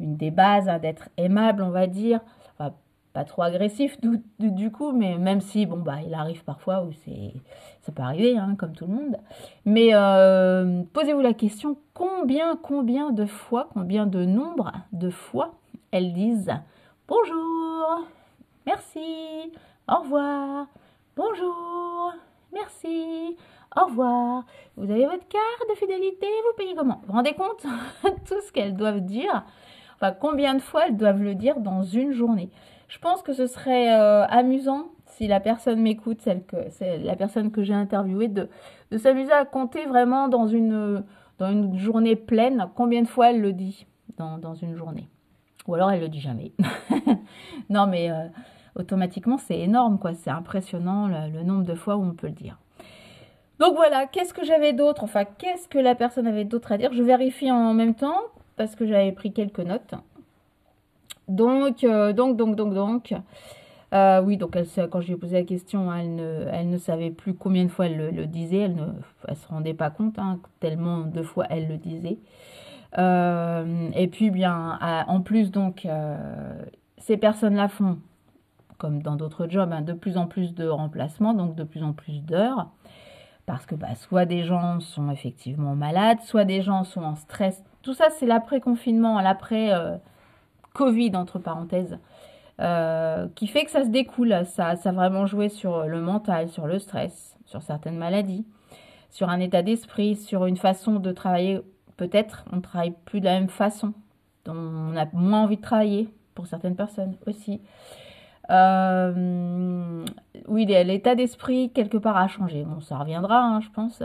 une 0.00 0.16
des 0.16 0.30
bases 0.30 0.68
hein, 0.68 0.78
d'être 0.78 1.08
aimable, 1.16 1.62
on 1.62 1.70
va 1.70 1.86
dire. 1.86 2.20
pas 2.58 3.24
trop 3.24 3.42
agressif 3.42 3.98
du, 4.38 4.70
coup, 4.70 4.92
mais 4.92 5.16
même 5.16 5.40
si, 5.40 5.64
bon, 5.64 5.78
bah, 5.78 5.98
il 6.06 6.12
arrive 6.12 6.44
parfois 6.44 6.82
où 6.82 6.92
c'est, 7.04 7.32
ça 7.80 7.90
peut 7.90 8.02
arriver, 8.02 8.36
hein, 8.36 8.56
comme 8.58 8.72
tout 8.72 8.86
le 8.86 8.92
monde. 8.92 9.16
Mais 9.64 9.94
euh, 9.94 10.82
posez-vous 10.92 11.22
la 11.22 11.32
question, 11.32 11.78
combien, 11.94 12.56
combien 12.56 13.12
de 13.12 13.24
fois, 13.24 13.68
combien 13.72 14.06
de 14.06 14.24
nombre 14.24 14.72
de 14.92 15.08
fois 15.08 15.54
elles 15.92 16.12
disent 16.12 16.52
bonjour, 17.08 18.06
merci, 18.66 19.52
au 19.88 20.02
revoir, 20.02 20.66
bonjour, 21.16 22.12
merci, 22.52 23.36
au 23.76 23.84
revoir. 23.86 24.44
Vous 24.76 24.90
avez 24.90 25.04
votre 25.04 25.28
carte 25.28 25.70
de 25.70 25.74
fidélité, 25.76 26.26
vous 26.26 26.56
payez 26.56 26.74
comment? 26.74 27.00
Vous 27.02 27.08
vous 27.08 27.12
rendez 27.12 27.34
compte 27.34 27.64
tout 28.02 28.40
ce 28.46 28.52
qu'elles 28.52 28.76
doivent 28.76 29.00
dire? 29.00 29.44
Enfin, 29.94 30.12
combien 30.12 30.54
de 30.54 30.60
fois 30.60 30.86
elles 30.86 30.96
doivent 30.96 31.22
le 31.22 31.34
dire 31.34 31.60
dans 31.60 31.82
une 31.82 32.12
journée? 32.12 32.50
Je 32.88 32.98
pense 32.98 33.22
que 33.22 33.32
ce 33.32 33.46
serait 33.46 33.92
euh, 33.94 34.26
amusant 34.26 34.88
si 35.06 35.26
la 35.26 35.40
personne 35.40 35.80
m'écoute, 35.80 36.20
celle 36.20 36.44
que 36.44 36.56
la 37.04 37.16
personne 37.16 37.50
que 37.50 37.62
j'ai 37.62 37.74
interviewée, 37.74 38.28
de, 38.28 38.48
s'amuser 38.96 39.32
à 39.32 39.44
compter 39.44 39.86
vraiment 39.86 40.28
dans 40.28 40.46
une, 40.46 41.04
journée 41.74 42.16
pleine, 42.16 42.68
combien 42.74 43.02
de 43.02 43.08
fois 43.08 43.30
elle 43.30 43.40
le 43.40 43.52
dit 43.52 43.86
dans 44.18 44.54
une 44.54 44.74
journée. 44.74 45.08
Ou 45.66 45.74
alors 45.74 45.90
elle 45.90 46.00
le 46.00 46.08
dit 46.08 46.20
jamais. 46.20 46.52
non 47.70 47.86
mais 47.86 48.10
euh, 48.10 48.26
automatiquement 48.74 49.38
c'est 49.38 49.58
énorme 49.58 49.98
quoi, 49.98 50.14
c'est 50.14 50.30
impressionnant 50.30 51.08
le, 51.08 51.42
nombre 51.42 51.64
de 51.64 51.74
fois 51.74 51.96
où 51.96 52.02
on 52.02 52.14
peut 52.14 52.28
le 52.28 52.32
dire. 52.32 52.58
Donc 53.58 53.74
voilà, 53.74 54.06
qu'est-ce 54.06 54.34
que 54.34 54.44
j'avais 54.44 54.74
d'autre? 54.74 55.02
Enfin, 55.02 55.24
qu'est-ce 55.24 55.66
que 55.66 55.78
la 55.78 55.94
personne 55.94 56.26
avait 56.26 56.44
d'autre 56.44 56.72
à 56.72 56.78
dire? 56.78 56.92
Je 56.92 57.02
vérifie 57.02 57.50
en 57.50 57.72
même 57.72 57.94
temps 57.94 58.20
parce 58.56 58.76
que 58.76 58.86
j'avais 58.86 59.12
pris 59.12 59.32
quelques 59.32 59.60
notes. 59.60 59.94
Donc, 61.28 61.82
euh, 61.82 62.12
donc, 62.12 62.36
donc, 62.36 62.54
donc, 62.54 62.74
donc. 62.74 63.14
Euh, 63.94 64.20
oui, 64.20 64.36
donc 64.36 64.56
elle, 64.56 64.66
quand 64.90 65.00
je 65.00 65.06
lui 65.06 65.14
ai 65.14 65.16
posé 65.16 65.36
la 65.36 65.44
question, 65.44 65.92
elle 65.92 66.14
ne, 66.14 66.46
elle 66.52 66.68
ne 66.68 66.76
savait 66.76 67.10
plus 67.10 67.34
combien 67.34 67.64
de 67.64 67.70
fois 67.70 67.86
elle 67.86 68.14
le, 68.14 68.26
disait. 68.26 68.58
Elle 68.58 68.74
ne 68.74 68.86
elle 69.26 69.36
se 69.36 69.48
rendait 69.48 69.74
pas 69.74 69.90
compte, 69.90 70.18
hein, 70.18 70.40
tellement 70.60 71.00
de 71.00 71.22
fois 71.22 71.46
elle 71.50 71.68
le 71.68 71.76
disait. 71.76 72.18
Euh, 72.98 73.90
et 73.94 74.08
puis, 74.08 74.30
bien, 74.30 74.78
en 75.06 75.20
plus, 75.20 75.50
donc, 75.50 75.86
ces 76.98 77.16
personnes-là 77.16 77.68
font, 77.68 77.98
comme 78.78 79.02
dans 79.02 79.16
d'autres 79.16 79.48
jobs, 79.48 79.72
hein, 79.72 79.82
de 79.82 79.92
plus 79.92 80.16
en 80.16 80.26
plus 80.26 80.54
de 80.54 80.68
remplacements, 80.68 81.34
donc 81.34 81.54
de 81.54 81.64
plus 81.64 81.82
en 81.82 81.92
plus 81.92 82.22
d'heures. 82.22 82.70
Parce 83.46 83.64
que 83.66 83.74
bah, 83.74 83.94
soit 83.94 84.24
des 84.24 84.44
gens 84.44 84.80
sont 84.80 85.10
effectivement 85.10 85.76
malades, 85.76 86.20
soit 86.22 86.44
des 86.44 86.62
gens 86.62 86.84
sont 86.84 87.02
en 87.02 87.14
stress. 87.14 87.62
Tout 87.82 87.94
ça, 87.94 88.06
c'est 88.10 88.26
l'après-confinement, 88.26 89.20
l'après... 89.20 89.72
Covid, 90.76 91.12
entre 91.16 91.38
parenthèses, 91.38 91.98
euh, 92.60 93.28
qui 93.34 93.46
fait 93.46 93.64
que 93.64 93.70
ça 93.70 93.82
se 93.82 93.88
découle. 93.88 94.44
Ça, 94.44 94.76
ça 94.76 94.90
a 94.90 94.92
vraiment 94.92 95.24
joué 95.24 95.48
sur 95.48 95.86
le 95.86 96.02
mental, 96.02 96.50
sur 96.50 96.66
le 96.66 96.78
stress, 96.78 97.36
sur 97.46 97.62
certaines 97.62 97.96
maladies, 97.96 98.44
sur 99.10 99.30
un 99.30 99.40
état 99.40 99.62
d'esprit, 99.62 100.16
sur 100.16 100.44
une 100.44 100.58
façon 100.58 100.96
de 100.96 101.12
travailler. 101.12 101.62
Peut-être 101.96 102.44
on 102.52 102.60
travaille 102.60 102.94
plus 103.04 103.20
de 103.20 103.24
la 103.26 103.38
même 103.38 103.48
façon. 103.48 103.92
On 104.46 104.96
a 104.96 105.06
moins 105.12 105.42
envie 105.42 105.56
de 105.56 105.62
travailler 105.62 106.08
pour 106.34 106.46
certaines 106.46 106.76
personnes 106.76 107.16
aussi. 107.26 107.60
Euh, 108.50 110.04
oui, 110.46 110.66
l'état 110.66 111.14
d'esprit, 111.14 111.70
quelque 111.70 111.96
part, 111.96 112.16
a 112.16 112.28
changé. 112.28 112.64
Bon, 112.64 112.80
ça 112.80 112.98
reviendra, 112.98 113.40
hein, 113.40 113.60
je 113.60 113.70
pense. 113.70 114.02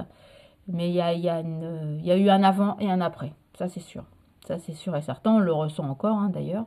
Mais 0.67 0.89
il 0.89 0.95
y 0.95 1.01
a, 1.01 2.17
eu 2.17 2.29
un 2.29 2.43
avant 2.43 2.77
et 2.79 2.89
un 2.89 3.01
après. 3.01 3.33
Ça, 3.57 3.67
c'est 3.67 3.79
sûr. 3.79 4.03
Ça, 4.47 4.57
c'est 4.57 4.73
sûr 4.73 4.95
et 4.95 5.01
certain. 5.01 5.35
On 5.35 5.39
le 5.39 5.53
ressent 5.53 5.87
encore, 5.87 6.17
hein, 6.17 6.29
d'ailleurs. 6.29 6.65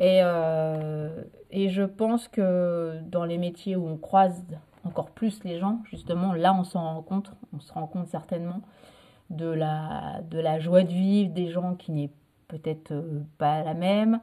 Euh, 0.00 1.22
et 1.50 1.68
je 1.68 1.82
pense 1.82 2.28
que 2.28 2.98
dans 3.06 3.24
les 3.24 3.38
métiers 3.38 3.76
où 3.76 3.86
on 3.86 3.96
croise 3.96 4.44
encore 4.84 5.10
plus 5.10 5.42
les 5.44 5.58
gens, 5.58 5.80
justement, 5.84 6.32
là, 6.32 6.54
on 6.54 6.64
s'en 6.64 6.94
rend 6.94 7.02
compte. 7.02 7.32
On 7.54 7.60
se 7.60 7.72
rend 7.72 7.86
compte 7.86 8.08
certainement 8.08 8.60
de 9.32 9.46
la, 9.46 10.20
de 10.30 10.38
la 10.38 10.58
joie 10.60 10.82
de 10.82 10.92
vivre 10.92 11.32
des 11.32 11.50
gens 11.50 11.74
qui 11.74 11.92
n'est 11.92 12.10
peut-être 12.48 12.92
euh, 12.92 13.22
pas 13.38 13.62
la 13.62 13.74
même, 13.74 14.20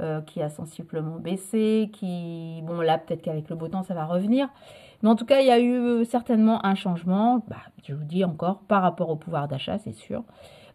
euh, 0.00 0.20
qui 0.22 0.42
a 0.42 0.50
sensiblement 0.50 1.16
baissé, 1.16 1.90
qui... 1.92 2.60
Bon, 2.64 2.80
là, 2.80 2.98
peut-être 2.98 3.22
qu'avec 3.22 3.48
le 3.48 3.56
beau 3.56 3.68
temps, 3.68 3.82
ça 3.82 3.94
va 3.94 4.04
revenir. 4.04 4.48
Mais 5.02 5.08
en 5.08 5.16
tout 5.16 5.26
cas, 5.26 5.40
il 5.40 5.46
y 5.46 5.50
a 5.50 5.60
eu 5.60 6.04
certainement 6.04 6.64
un 6.66 6.74
changement, 6.74 7.44
bah, 7.48 7.56
je 7.84 7.94
vous 7.94 8.04
dis 8.04 8.24
encore, 8.24 8.60
par 8.60 8.82
rapport 8.82 9.10
au 9.10 9.16
pouvoir 9.16 9.48
d'achat, 9.48 9.78
c'est 9.78 9.92
sûr 9.92 10.24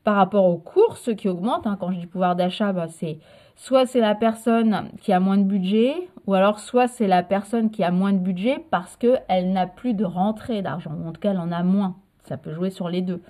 par 0.03 0.15
rapport 0.15 0.45
aux 0.45 0.57
courses 0.57 1.15
qui 1.15 1.29
augmentent. 1.29 1.67
Hein. 1.67 1.77
Quand 1.79 1.91
je 1.91 1.99
dis 1.99 2.07
pouvoir 2.07 2.35
d'achat, 2.35 2.73
bah, 2.73 2.87
c'est 2.87 3.19
soit 3.55 3.85
c'est 3.85 3.99
la 3.99 4.15
personne 4.15 4.89
qui 5.01 5.13
a 5.13 5.19
moins 5.19 5.37
de 5.37 5.43
budget, 5.43 5.95
ou 6.27 6.33
alors 6.33 6.59
soit 6.59 6.87
c'est 6.87 7.07
la 7.07 7.23
personne 7.23 7.69
qui 7.69 7.83
a 7.83 7.91
moins 7.91 8.13
de 8.13 8.17
budget 8.17 8.63
parce 8.71 8.97
qu'elle 8.97 9.51
n'a 9.51 9.67
plus 9.67 9.93
de 9.93 10.05
rentrée 10.05 10.61
d'argent, 10.61 10.91
ou 10.93 11.07
en 11.07 11.11
tout 11.11 11.21
cas 11.21 11.31
elle 11.31 11.39
en 11.39 11.51
a 11.51 11.63
moins. 11.63 11.95
Ça 12.23 12.37
peut 12.37 12.53
jouer 12.53 12.69
sur 12.69 12.89
les 12.89 13.01
deux. 13.01 13.21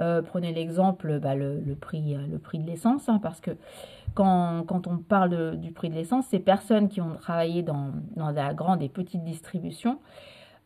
Euh, 0.00 0.22
prenez 0.22 0.52
l'exemple, 0.52 1.20
bah, 1.20 1.34
le, 1.34 1.60
prix, 1.80 2.16
le 2.30 2.38
prix 2.38 2.58
de 2.58 2.66
l'essence, 2.66 3.08
hein, 3.08 3.20
parce 3.22 3.40
que 3.40 3.52
quand, 4.14 4.64
on 4.86 4.98
parle 4.98 5.56
du 5.58 5.72
prix 5.72 5.88
de 5.88 5.94
l'essence, 5.94 6.26
ces 6.26 6.38
personnes 6.38 6.88
qui 6.88 7.00
ont 7.00 7.14
travaillé 7.14 7.62
dans, 7.62 7.92
la 8.16 8.54
grande 8.54 8.82
et 8.82 8.88
petite 8.88 9.24
distribution, 9.24 9.98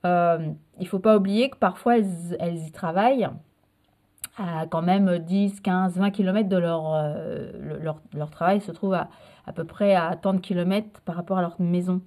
euh, 0.06 0.38
il 0.78 0.84
ne 0.84 0.88
faut 0.88 0.98
pas 0.98 1.16
oublier 1.16 1.50
que 1.50 1.56
parfois 1.56 1.96
elles 1.98 2.58
y 2.58 2.70
travaillent 2.70 3.28
à 4.38 4.66
quand 4.66 4.82
même 4.82 5.18
10, 5.18 5.60
15, 5.60 5.98
20 5.98 6.10
km 6.10 6.48
de 6.48 6.56
leur, 6.56 6.94
euh, 6.94 7.50
leur, 7.80 8.00
leur, 8.14 8.30
travail 8.30 8.60
se 8.60 8.70
trouve 8.70 8.94
à, 8.94 9.08
à 9.46 9.52
peu 9.52 9.64
près 9.64 9.94
à 9.94 10.14
tant 10.14 10.32
de 10.32 10.38
kilomètres 10.38 11.00
par 11.00 11.16
rapport 11.16 11.38
à 11.38 11.42
leur 11.42 11.60
maison. 11.60 12.00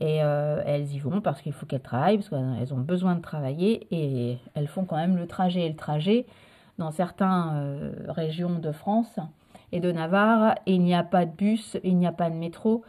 Et 0.00 0.22
euh, 0.22 0.62
elles 0.66 0.92
y 0.92 0.98
vont 0.98 1.20
parce 1.20 1.40
qu'il 1.40 1.52
faut 1.52 1.66
qu'elles 1.66 1.80
travaillent, 1.80 2.18
parce 2.18 2.28
qu'elles 2.28 2.74
ont 2.74 2.80
besoin 2.80 3.14
de 3.14 3.20
travailler 3.20 3.86
et 3.92 4.38
elles 4.54 4.66
font 4.66 4.84
quand 4.84 4.96
même 4.96 5.16
le 5.16 5.26
trajet. 5.26 5.66
Et 5.66 5.68
le 5.68 5.76
trajet, 5.76 6.26
dans 6.78 6.90
certaines 6.90 7.50
euh, 7.54 7.92
régions 8.08 8.58
de 8.58 8.72
France 8.72 9.18
et 9.72 9.80
de 9.80 9.92
Navarre, 9.92 10.54
il 10.66 10.82
n'y 10.82 10.94
a 10.94 11.02
pas 11.02 11.26
de 11.26 11.32
bus, 11.32 11.76
il 11.84 11.96
n'y 11.96 12.06
a 12.06 12.12
pas 12.12 12.30
de 12.30 12.36
métro. 12.36 12.84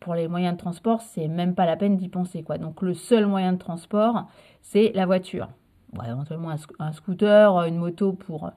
pour 0.00 0.14
les 0.14 0.28
moyens 0.28 0.54
de 0.54 0.58
transport, 0.58 1.02
c'est 1.02 1.28
même 1.28 1.54
pas 1.54 1.66
la 1.66 1.76
peine 1.76 1.96
d'y 1.96 2.08
penser. 2.08 2.44
Donc 2.60 2.82
le 2.82 2.94
seul 2.94 3.26
moyen 3.26 3.52
de 3.52 3.58
transport, 3.58 4.28
c'est 4.62 4.92
la 4.94 5.06
voiture 5.06 5.48
éventuellement 6.06 6.50
un, 6.78 6.92
scooter, 6.92 7.56
une 7.66 7.76
moto 7.76 8.12
pour, 8.12 8.50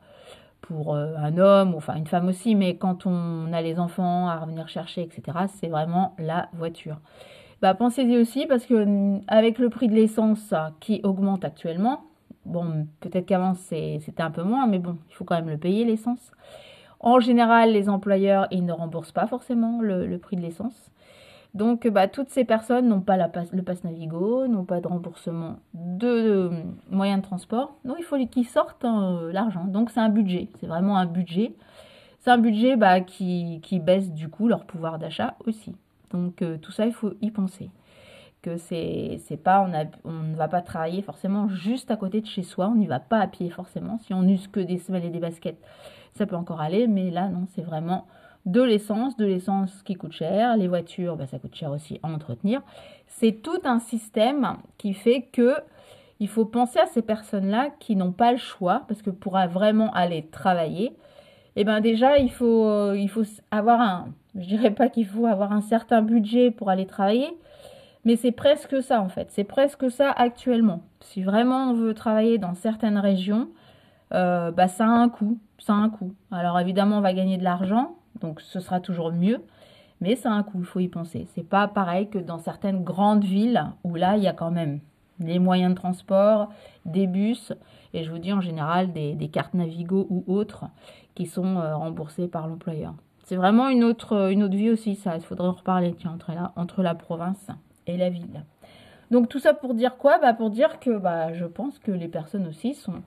pour 0.62 0.96
euh, 0.96 1.16
un 1.18 1.38
homme, 1.38 1.74
enfin 1.76 1.96
une 1.96 2.08
femme 2.08 2.28
aussi, 2.28 2.56
mais 2.56 2.78
quand 2.78 3.06
on 3.06 3.52
a 3.54 3.62
les 3.62 3.80
enfants 3.80 4.28
à 4.28 4.40
revenir 4.40 4.68
chercher, 4.68 5.02
etc., 5.02 5.48
c'est 5.48 5.68
vraiment 5.68 6.16
la 6.20 6.50
voiture. 6.54 7.00
Bah, 7.62 7.74
Pensez-y 7.74 8.18
aussi 8.18 8.46
parce 8.46 8.66
que 8.66 8.86
mm, 8.86 9.22
avec 9.28 9.58
le 9.60 9.70
prix 9.70 9.88
de 9.88 9.96
l'essence 9.96 10.54
qui 10.80 11.02
augmente 11.04 11.46
actuellement, 11.46 12.04
bon, 12.46 12.88
peut-être 13.00 13.26
qu'avant 13.26 13.54
c'était 13.54 14.22
un 14.22 14.32
peu 14.32 14.44
moins, 14.44 14.68
mais 14.68 14.80
bon, 14.80 14.98
il 15.10 15.16
faut 15.16 15.26
quand 15.26 15.36
même 15.36 15.50
le 15.50 15.58
payer 15.58 15.86
l'essence. 15.86 16.32
En 17.00 17.20
général, 17.20 17.74
les 17.74 17.90
employeurs, 17.90 18.48
ils 18.52 18.66
ne 18.66 18.72
remboursent 18.72 19.12
pas 19.12 19.28
forcément 19.28 19.82
le 19.82 20.18
prix 20.18 20.38
de 20.38 20.42
l'essence. 20.42 20.94
Donc, 21.54 21.88
bah, 21.88 22.08
toutes 22.08 22.30
ces 22.30 22.46
personnes 22.46 22.88
n'ont 22.88 23.02
pas 23.02 23.16
le 23.18 23.62
pass 23.62 23.84
Navigo, 23.84 24.48
n'ont 24.48 24.66
pas 24.66 24.82
de 24.82 24.88
remboursement 24.88 25.60
de, 25.76 26.50
moyens 26.90 27.22
de 27.22 27.26
transport. 27.26 27.76
Donc, 27.86 27.98
il 28.00 28.04
faut 28.04 28.18
qu'ils 28.26 28.48
sortent 28.48 28.86
euh, 28.86 29.32
l'argent. 29.32 29.66
Donc, 29.66 29.92
c'est 29.92 30.00
un 30.00 30.10
budget. 30.10 30.48
C'est 30.60 30.66
vraiment 30.66 30.98
un 30.98 31.06
budget. 31.06 31.54
C'est 32.22 32.32
un 32.32 32.40
budget 32.40 32.76
bah, 32.76 33.02
qui, 33.02 33.62
baisse 33.84 34.12
du 34.12 34.30
coup 34.30 34.48
leur 34.48 34.66
pouvoir 34.66 34.98
d'achat 34.98 35.36
aussi. 35.46 35.76
Donc, 36.10 36.42
euh, 36.42 36.58
tout 36.58 36.72
ça, 36.72 36.88
il 36.88 36.94
faut 36.94 37.14
y 37.22 37.30
penser. 37.30 37.70
Que 38.44 38.58
c'est 38.58 39.42
pas, 39.42 39.66
on, 39.66 39.72
on 40.10 40.12
ne 40.12 40.36
va 40.36 40.48
pas 40.50 40.62
travailler 40.62 41.02
forcément 41.02 41.48
juste 41.48 41.90
à 41.90 41.96
côté 41.96 42.22
de 42.22 42.28
chez 42.28 42.44
soi. 42.44 42.68
On 42.68 42.76
n'y 42.76 42.88
va 42.88 43.00
pas 43.00 43.20
à 43.20 43.28
pied 43.28 43.50
forcément. 43.50 43.98
Si 44.00 44.14
on 44.14 44.22
n'use 44.22 44.48
que 44.48 44.60
des 44.60 44.78
semelles 44.78 45.06
et 45.06 45.10
des 45.10 45.20
baskets, 45.20 45.58
ça 46.14 46.26
peut 46.26 46.36
encore 46.36 46.60
aller. 46.60 46.88
Mais 46.88 47.10
là, 47.10 47.30
non, 47.30 47.46
c'est 47.56 47.62
vraiment 47.62 48.06
de 48.46 48.62
l'essence, 48.62 49.16
de 49.16 49.26
l'essence 49.26 49.82
qui 49.84 49.96
coûte 49.96 50.12
cher, 50.12 50.58
les 50.58 50.68
voitures, 50.68 51.16
bah, 51.16 51.26
ça 51.26 51.40
coûte 51.40 51.56
cher 51.56 51.72
aussi 51.72 52.02
à 52.04 52.10
entretenir. 52.10 52.62
C'est 53.08 53.42
tout 53.42 53.62
un 53.64 53.80
système 53.80 54.58
qui 54.78 54.94
fait 54.94 55.22
que 55.32 55.56
il 56.20 56.28
faut 56.28 56.46
penser 56.46 56.80
à 56.80 56.86
ces 56.88 57.02
personnes-là 57.02 57.70
qui 57.80 57.96
n'ont 57.96 58.12
pas 58.12 58.32
le 58.32 58.38
choix, 58.38 58.84
parce 58.88 59.02
que 59.02 59.10
pour 59.10 59.38
vraiment 59.48 59.92
aller 59.94 60.28
travailler, 60.32 60.94
eh 61.56 61.64
ben 61.64 61.82
déjà 61.82 62.18
il 62.18 62.32
faut, 62.32 62.94
il 62.94 63.08
faut 63.08 63.24
avoir 63.52 63.82
un, 63.82 64.08
je 64.36 64.48
dirais 64.48 64.72
pas 64.72 64.90
qu'il 64.90 65.06
faut 65.06 65.26
avoir 65.26 65.52
un 65.52 65.62
certain 65.62 66.02
budget 66.02 66.52
pour 66.52 66.70
aller 66.70 66.86
travailler, 66.86 67.30
mais 68.06 68.16
c'est 68.16 68.32
presque 68.32 68.82
ça 68.82 69.02
en 69.02 69.10
fait, 69.10 69.32
c'est 69.32 69.44
presque 69.44 69.90
ça 69.92 70.12
actuellement. 70.12 70.82
Si 71.02 71.24
vraiment 71.24 71.70
on 71.70 71.74
veut 71.74 71.94
travailler 71.94 72.38
dans 72.38 72.54
certaines 72.54 72.98
régions, 72.98 73.50
euh, 74.14 74.52
bah 74.52 74.68
ça 74.68 74.86
a 74.86 74.90
un 74.90 75.10
coût, 75.10 75.40
ça 75.58 75.74
a 75.74 75.78
un 75.78 75.90
coût. 75.90 76.14
Alors 76.32 76.60
évidemment 76.60 76.98
on 76.98 77.02
va 77.02 77.14
gagner 77.14 77.38
de 77.38 77.44
l'argent, 77.44 77.96
donc 78.22 78.42
ce 78.42 78.60
sera 78.60 78.80
toujours 78.80 79.12
mieux. 79.12 79.42
Mais 80.04 80.18
c'est 80.18 80.28
un 80.28 80.44
coût, 80.44 80.60
il 80.60 80.66
faut 80.66 80.82
y 80.82 80.90
penser. 80.90 81.28
C'est 81.34 81.48
pas 81.48 81.66
pareil 81.70 82.10
que 82.10 82.18
dans 82.18 82.38
certaines 82.38 82.84
grandes 82.84 83.24
villes 83.24 83.64
où 83.86 83.96
là, 83.96 84.18
il 84.18 84.24
y 84.24 84.28
a 84.28 84.34
quand 84.34 84.52
même 84.52 84.82
les 85.20 85.40
moyens 85.40 85.74
de 85.74 85.80
transport, 85.80 86.50
des 86.86 87.08
bus, 87.08 87.54
et 87.94 88.04
je 88.04 88.12
vous 88.12 88.18
dis 88.18 88.34
en 88.34 88.42
général 88.42 88.92
des, 88.92 89.30
cartes 89.32 89.54
Navigo 89.54 90.06
ou 90.10 90.26
autres 90.28 90.66
qui 91.16 91.26
sont 91.26 91.58
euh, 91.58 91.78
remboursées 91.78 92.28
par 92.28 92.48
l'employeur. 92.48 92.94
C'est 93.24 93.38
vraiment 93.38 93.70
une 93.70 93.86
autre, 93.86 94.30
une 94.32 94.44
autre 94.44 94.58
vie 94.58 94.72
aussi, 94.72 94.96
ça. 94.96 95.16
Il 95.16 95.24
faudrait 95.24 95.48
en 95.48 95.54
reparler, 95.54 95.94
tiens, 95.98 96.18
entre 96.58 96.84
la 96.84 96.96
province 96.96 97.48
et 97.88 97.98
la 97.98 98.10
ville. 98.10 98.44
Donc 99.12 99.30
tout 99.30 99.40
ça 99.40 99.54
pour 99.54 99.74
dire 99.74 99.98
quoi? 99.98 100.18
Bah, 100.18 100.34
Pour 100.34 100.50
dire 100.50 100.80
que 100.80 100.98
bah, 100.98 101.34
je 101.34 101.46
pense 101.46 101.80
que 101.80 101.92
les 101.92 102.08
personnes 102.08 102.48
aussi 102.48 102.74
sont, 102.74 103.04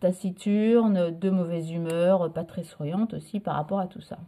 taciturnes, 0.00 1.10
de 1.10 1.30
mauvaise 1.30 1.70
humeur, 1.70 2.32
pas 2.32 2.44
très 2.44 2.64
souriantes 2.64 3.14
aussi 3.14 3.40
par 3.40 3.54
rapport 3.54 3.78
à 3.78 3.86
tout 3.86 4.00
ça. 4.00 4.18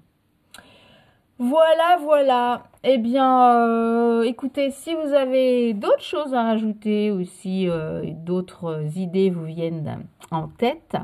Voilà, 1.38 1.98
voilà. 2.00 2.62
Eh 2.82 2.96
bien, 2.96 3.52
euh, 3.56 4.22
écoutez, 4.22 4.70
si 4.70 4.94
vous 4.94 5.12
avez 5.12 5.74
d'autres 5.74 6.02
choses 6.02 6.32
à 6.32 6.44
rajouter 6.44 7.12
ou 7.12 7.24
si 7.24 7.68
euh, 7.68 8.04
d'autres 8.06 8.96
idées 8.96 9.28
vous 9.28 9.44
viennent 9.44 10.06
en 10.30 10.48
tête, 10.48 10.96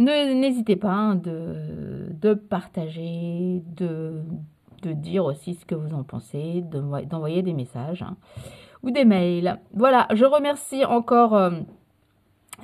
n'hésitez 0.00 0.74
pas 0.74 0.90
hein, 0.90 1.14
de, 1.14 2.08
de, 2.10 2.34
partager, 2.34 3.62
de, 3.76 4.22
de, 4.82 4.92
dire 4.92 5.24
aussi 5.24 5.54
ce 5.54 5.64
que 5.64 5.74
vous 5.74 5.94
en 5.94 6.02
pensez, 6.02 6.62
d'envoyer 6.62 7.42
des 7.42 7.52
messages 7.52 8.02
hein, 8.02 8.16
ou 8.82 8.90
des 8.90 9.04
mails. 9.04 9.58
Voilà, 9.74 10.08
je 10.12 10.24
remercie 10.24 10.84
encore 10.84 11.34
euh, 11.34 11.50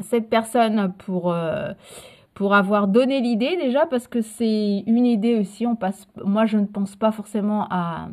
cette 0.01 0.29
personne 0.29 0.93
pour 0.99 1.35
pour 2.35 2.55
avoir 2.55 2.87
donné 2.87 3.21
l'idée 3.21 3.57
déjà 3.57 3.85
parce 3.87 4.07
que 4.07 4.21
c'est 4.21 4.85
une 4.87 5.07
idée 5.07 5.41
aussi. 5.41 5.67
On 5.67 5.75
passe, 5.75 6.07
moi, 6.25 6.47
je 6.47 6.57
ne 6.57 6.67
pense 6.67 6.95
pas 6.95 7.11
forcément 7.11 7.67
à, 7.69 8.11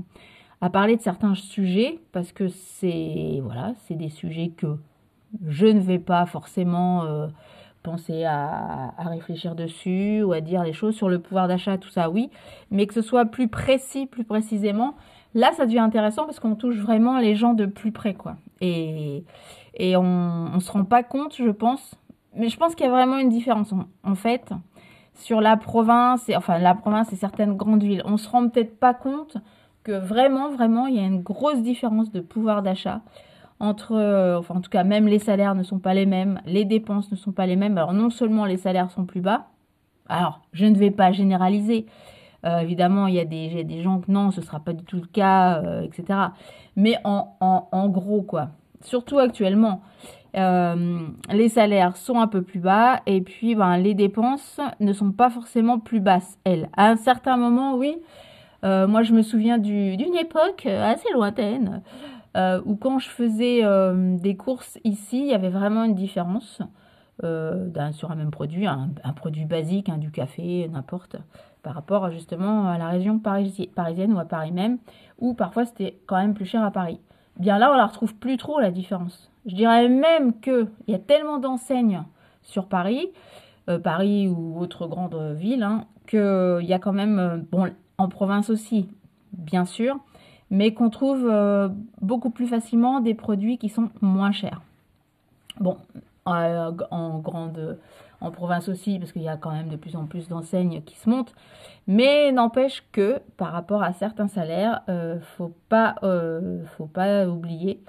à 0.62 0.70
parler 0.72 0.96
de 0.96 1.02
certains 1.02 1.36
sujets 1.36 2.00
parce 2.12 2.32
que 2.32 2.48
c'est 2.48 3.39
voilà, 3.44 3.74
des 3.91 4.10
sujets 4.10 4.50
que 4.50 4.78
je 5.48 5.68
ne 5.68 5.80
vais 5.80 6.00
pas 6.00 6.26
forcément 6.26 7.04
euh, 7.06 7.28
penser 7.86 8.26
à, 8.26 8.93
réfléchir 8.98 9.56
dessus 9.56 10.24
ou 10.24 10.34
à 10.34 10.41
dire 10.41 10.63
les 10.63 10.74
choses 10.74 10.95
sur 10.95 11.08
le 11.08 11.19
pouvoir 11.19 11.48
d'achat, 11.48 11.78
tout 11.78 11.89
ça, 11.89 12.10
oui, 12.10 12.30
mais 12.71 12.88
que 12.88 12.93
ce 12.93 13.02
soit 13.02 13.26
plus 13.26 13.48
précis, 13.48 14.08
plus 14.08 14.24
précisément. 14.24 14.95
Là, 15.36 15.52
ça 15.54 15.65
devient 15.65 15.80
intéressant 15.80 16.26
parce 16.26 16.39
qu'on 16.39 16.56
touche 16.56 16.78
vraiment 16.78 17.19
les 17.19 17.36
gens 17.36 17.54
de 17.54 17.65
plus 17.65 17.91
près, 17.91 18.15
quoi. 18.15 18.38
Et, 18.62 19.24
et 19.76 19.95
on 19.95 20.50
ne 20.56 20.60
se 20.60 20.71
rend 20.71 20.84
pas 20.84 21.04
compte, 21.04 21.36
je 21.36 21.50
pense, 21.50 21.95
mais 22.36 22.50
je 22.50 22.58
pense 22.58 22.74
qu'il 22.74 22.86
y 22.86 22.89
a 22.89 22.91
vraiment 22.91 23.17
une 23.17 23.30
différence 23.30 23.74
en, 24.04 24.15
fait 24.15 24.52
sur 25.13 25.39
la 25.39 25.56
province, 25.56 26.28
et, 26.28 26.36
enfin 26.36 26.58
la 26.58 26.74
province 26.74 27.13
et 27.13 27.15
certaines 27.15 27.56
grandes 27.56 27.84
villes. 27.84 28.02
On 28.06 28.17
se 28.17 28.28
rend 28.28 28.50
peut-être 28.50 28.80
pas 28.80 28.93
compte 28.93 29.38
que 29.84 29.91
vraiment, 29.91 30.50
vraiment, 30.50 30.88
il 30.88 30.95
y 30.95 31.00
a 31.00 31.06
une 31.06 31.21
grosse 31.21 31.62
différence 31.62 32.12
de 32.12 32.19
pouvoir 32.19 32.63
d'achat 32.63 33.02
entre, 33.60 33.94
euh, 33.94 34.38
enfin 34.38 34.56
en 34.56 34.62
tout 34.62 34.70
cas 34.70 34.84
même 34.84 35.08
les 35.08 35.20
salaires 35.20 35.56
ne 35.56 35.63
sont 35.63 35.80
pas 35.80 35.94
les 35.94 36.06
mêmes, 36.06 36.41
les 36.46 36.65
dépenses 36.65 37.12
ne 37.12 37.15
sont 37.15 37.32
pas 37.32 37.46
les 37.46 37.56
mêmes. 37.56 37.78
Alors 37.78 37.94
non 37.94 38.10
seulement 38.10 38.46
les 38.46 38.58
salaires 38.58 38.91
sont 38.91 39.06
plus 39.06 39.22
bas, 39.22 39.48
alors 40.10 40.41
je 40.54 40.65
ne 40.65 40.76
vais 40.76 40.91
pas 40.91 41.12
généraliser. 41.12 41.86
Euh, 42.46 42.60
évidemment, 42.60 43.08
il 43.08 43.15
y 43.15 43.20
a 43.20 43.26
des, 43.26 43.63
des 43.63 43.82
gens 43.82 44.00
que 44.02 44.12
non, 44.12 44.30
ce 44.30 44.41
sera 44.41 44.60
pas 44.60 44.74
du 44.74 44.84
tout 44.84 44.98
le 44.98 45.08
cas, 45.08 45.63
euh, 45.63 45.82
etc. 45.82 46.20
Mais 46.76 46.96
en, 47.04 47.36
en, 47.39 47.89
gros, 47.89 48.22
quoi. 48.22 48.50
Surtout 48.82 49.18
actuellement. 49.18 49.82
Les 50.36 51.48
salaires 51.48 51.96
sont 51.96 52.20
un 52.20 52.28
peu 52.28 52.41
plus 52.41 52.60
bas 52.60 53.00
et 53.06 53.22
puis 53.22 53.56
ben, 53.56 53.78
les 53.78 53.94
dépenses 53.94 54.60
ne 54.82 54.91
sont 54.91 55.13
pas 55.13 55.30
forcément 55.30 55.80
plus 55.80 56.02
basses, 56.02 56.38
elles. 56.44 56.68
À 56.76 56.89
un 56.89 56.98
certain 56.98 57.38
moment, 57.38 57.76
oui, 57.76 57.96
moi 58.62 59.02
je 59.02 59.13
me 59.13 59.22
souviens 59.22 59.58
d'une 59.58 60.15
époque 60.15 60.65
assez 60.65 61.08
lointaine 61.13 61.82
euh, 62.36 62.62
où 62.65 62.76
quand 62.76 63.00
je 63.00 63.10
faisais 63.10 63.62
des 64.19 64.36
courses 64.36 64.78
ici, 64.84 65.19
il 65.19 65.28
y 65.28 65.34
avait 65.34 65.50
vraiment 65.50 65.84
une 65.84 65.95
différence 65.95 66.62
sur 67.21 68.12
un 68.12 68.15
même 68.15 68.32
produit, 68.32 68.67
un, 68.67 68.89
produit 69.15 69.45
basique, 69.45 69.89
du 70.00 70.12
café, 70.12 70.67
n'importe, 70.71 71.15
par 71.63 71.74
rapport 71.74 72.12
justement 72.12 72.67
à 72.67 72.78
la 72.78 72.89
région 72.89 73.19
parisienne 73.19 74.13
ou 74.13 74.19
à 74.19 74.26
Paris 74.26 74.52
même, 74.52 74.78
où 75.19 75.34
parfois 75.34 75.65
c'était 75.65 75.98
quand 76.08 76.17
même 76.17 76.34
plus 76.34 76.45
cher 76.45 76.63
à 76.63 76.71
Paris. 76.71 77.00
Bien 77.39 77.58
là, 77.58 77.71
on 77.71 77.78
la 77.78 77.86
retrouve 77.86 78.15
plus 78.15 78.38
trop 78.38 78.60
la 78.60 78.71
différence. 78.71 79.30
Je 79.45 79.56
dirais 79.56 79.89
même 79.89 80.39
qu'il 80.39 80.67
y 80.88 80.93
a 80.93 81.00
tellement 81.00 81.38
d'enseignes 81.38 82.04
sur 82.41 82.67
Paris, 82.67 83.10
euh, 83.69 83.80
Paris 83.80 84.28
ou 84.28 84.60
autre 84.60 84.88
grande 84.88 85.15
ville, 85.36 85.63
hein, 85.63 85.86
qu'il 86.08 86.65
y 86.65 86.74
a 86.74 86.80
quand 86.80 86.93
même, 86.93 87.19
euh, 87.19 87.38
bon, 87.52 87.69
en 87.98 88.10
province 88.10 88.50
aussi, 88.50 88.89
bien 89.34 89.65
sûr, 89.65 89.98
mais 90.50 90.74
qu'on 90.74 90.90
trouve 90.90 91.28
euh, 91.30 91.70
beaucoup 92.02 92.30
plus 92.30 92.48
facilement 92.48 93.00
des 93.00 93.14
produits 93.14 93.58
qui 93.58 93.70
sont 93.70 93.90
moins 94.02 94.32
chers. 94.32 94.62
Bon, 95.60 95.78
en 96.26 97.20
grande, 97.20 97.78
en 98.20 98.32
province 98.32 98.68
aussi, 98.68 99.00
parce 99.00 99.12
qu'il 99.12 99.22
y 99.22 99.30
a 99.30 99.38
quand 99.38 99.52
même 99.52 99.70
de 99.70 99.76
plus 99.76 99.96
en 99.96 100.06
plus 100.06 100.28
d'enseignes 100.28 100.82
qui 100.82 100.96
se 100.98 101.10
montent, 101.10 101.34
mais 101.88 102.32
n'empêche 102.32 102.84
que 102.92 103.20
par 103.38 103.52
rapport 103.52 103.84
à 103.84 103.94
certains 103.94 104.28
salaires, 104.28 104.82
faut 105.38 105.54
pas, 105.70 105.96
faut 106.76 106.88
pas 106.88 107.28
oublier 107.28 107.80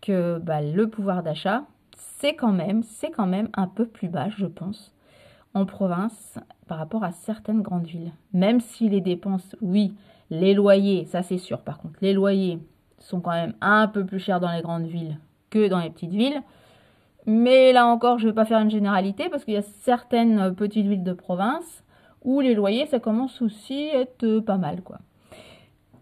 que 0.00 0.38
bah, 0.38 0.62
le 0.62 0.88
pouvoir 0.88 1.22
d'achat, 1.22 1.64
c'est 1.96 2.34
quand 2.34 2.52
même, 2.52 2.82
c'est 2.82 3.10
quand 3.10 3.26
même 3.26 3.48
un 3.54 3.66
peu 3.66 3.86
plus 3.86 4.08
bas, 4.08 4.28
je 4.28 4.46
pense, 4.46 4.94
en 5.54 5.66
province 5.66 6.38
par 6.68 6.78
rapport 6.78 7.04
à 7.04 7.12
certaines 7.12 7.62
grandes 7.62 7.86
villes. 7.86 8.12
Même 8.32 8.60
si 8.60 8.88
les 8.88 9.00
dépenses, 9.00 9.56
oui, 9.60 9.94
les 10.32 10.54
loyers, 10.54 11.04
ça 11.04 11.22
c'est 11.22 11.38
sûr. 11.38 11.60
Par 11.60 11.78
contre, 11.78 11.98
les 12.00 12.14
loyers 12.14 12.58
sont 12.98 13.20
quand 13.20 13.32
même 13.32 13.54
un 13.60 13.86
peu 13.86 14.04
plus 14.04 14.18
chers 14.18 14.40
dans 14.40 14.50
les 14.50 14.62
grandes 14.62 14.86
villes 14.86 15.18
que 15.50 15.68
dans 15.68 15.78
les 15.78 15.90
petites 15.90 16.12
villes. 16.12 16.40
Mais 17.26 17.72
là 17.72 17.86
encore, 17.86 18.18
je 18.18 18.24
ne 18.24 18.30
vais 18.30 18.34
pas 18.34 18.46
faire 18.46 18.58
une 18.58 18.70
généralité 18.70 19.28
parce 19.28 19.44
qu'il 19.44 19.54
y 19.54 19.58
a 19.58 19.62
certaines 19.62 20.54
petites 20.54 20.86
villes 20.86 21.04
de 21.04 21.12
province 21.12 21.84
où 22.24 22.40
les 22.40 22.54
loyers, 22.54 22.86
ça 22.86 22.98
commence 22.98 23.42
aussi 23.42 23.90
à 23.90 24.00
être 24.00 24.40
pas 24.40 24.56
mal, 24.56 24.80
quoi. 24.82 24.98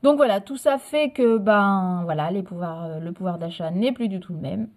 Donc 0.02 0.16
voilà, 0.16 0.40
tout 0.40 0.56
ça 0.56 0.78
fait 0.78 1.10
que 1.10 1.36
ben 1.36 2.02
voilà, 2.04 2.30
euh, 2.30 3.00
le 3.00 3.12
pouvoir 3.12 3.38
d'achat 3.38 3.70
n'est 3.70 3.92
plus 3.92 4.08
du 4.08 4.20
tout 4.20 4.32
le 4.32 4.38
même. 4.38 4.68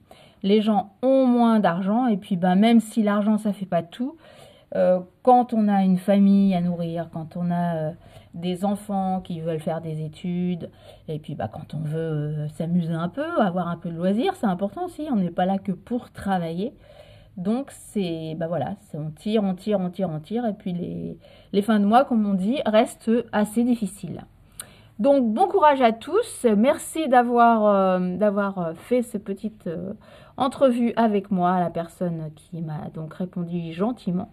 Les 0.42 0.62
gens 0.62 0.94
ont 1.02 1.26
moins 1.26 1.60
d'argent 1.60 2.08
et 2.08 2.18
puis 2.18 2.38
ben 2.38 2.56
même 2.56 2.80
si 2.80 3.04
l'argent 3.04 3.38
ça 3.38 3.54
fait 3.54 3.68
pas 3.68 3.84
tout, 3.84 4.18
euh, 4.76 5.00
quand 5.22 5.54
on 5.54 5.68
a 5.68 5.84
une 5.84 5.98
famille 5.98 6.56
à 6.56 6.62
nourrir, 6.62 7.10
quand 7.12 7.38
on 7.38 7.52
a 7.52 7.76
euh, 7.76 7.92
des 8.34 8.66
enfants 8.66 9.22
qui 9.22 9.40
veulent 9.42 9.60
faire 9.60 9.82
des 9.82 10.04
études, 10.04 10.70
et 11.08 11.20
puis 11.20 11.36
bah, 11.36 11.50
quand 11.52 11.74
on 11.74 11.82
veut 11.82 12.48
s'amuser 12.56 12.94
un 12.94 13.10
peu, 13.10 13.40
avoir 13.40 13.68
un 13.68 13.78
peu 13.78 13.90
de 13.90 13.96
loisirs, 13.96 14.36
c'est 14.36 14.48
important 14.48 14.86
aussi. 14.86 15.08
On 15.12 15.18
n'est 15.18 15.30
pas 15.30 15.46
là 15.46 15.58
que 15.58 15.72
pour 15.72 16.12
travailler. 16.12 16.74
Donc 17.38 17.72
c'est 17.72 18.36
bah 18.38 18.48
voilà, 18.48 18.76
on 18.94 19.10
tire, 19.10 19.44
on 19.44 19.56
tire, 19.56 19.80
on 19.80 19.90
tire, 19.90 20.10
on 20.10 20.20
tire, 20.20 20.46
et 20.46 20.54
puis 20.54 20.72
les, 20.72 21.18
les 21.52 21.62
fins 21.64 21.80
de 21.80 21.86
mois, 21.86 22.06
comme 22.06 22.28
on 22.28 22.36
dit, 22.36 22.60
restent 22.66 23.10
assez 23.32 23.64
difficiles. 23.64 24.24
Donc 25.00 25.34
bon 25.34 25.48
courage 25.48 25.82
à 25.82 25.92
tous. 25.92 26.46
Merci 26.56 27.08
d'avoir 27.08 27.66
euh, 27.66 28.00
euh, 28.00 28.74
fait 28.76 29.02
cette 29.02 29.24
petite 29.24 29.66
euh, 29.66 29.94
entrevue 30.38 30.94
avec 30.96 31.32
moi, 31.32 31.60
la 31.60 31.70
personne 31.70 32.32
qui 32.36 32.62
m'a 32.62 32.90
donc 32.94 33.14
répondu 33.14 33.74
gentiment. 33.74 34.32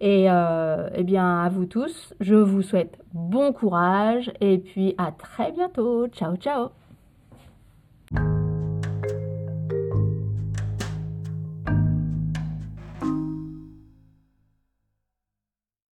Et 0.00 0.24
eh 0.26 1.04
bien 1.04 1.42
à 1.42 1.48
vous 1.48 1.64
tous, 1.64 2.12
je 2.20 2.34
vous 2.34 2.60
souhaite 2.60 2.98
bon 3.14 3.52
courage 3.52 4.30
et 4.42 4.58
puis 4.58 4.94
à 4.98 5.10
très 5.10 5.52
bientôt. 5.52 6.06
Ciao 6.08 6.36
ciao 6.36 6.85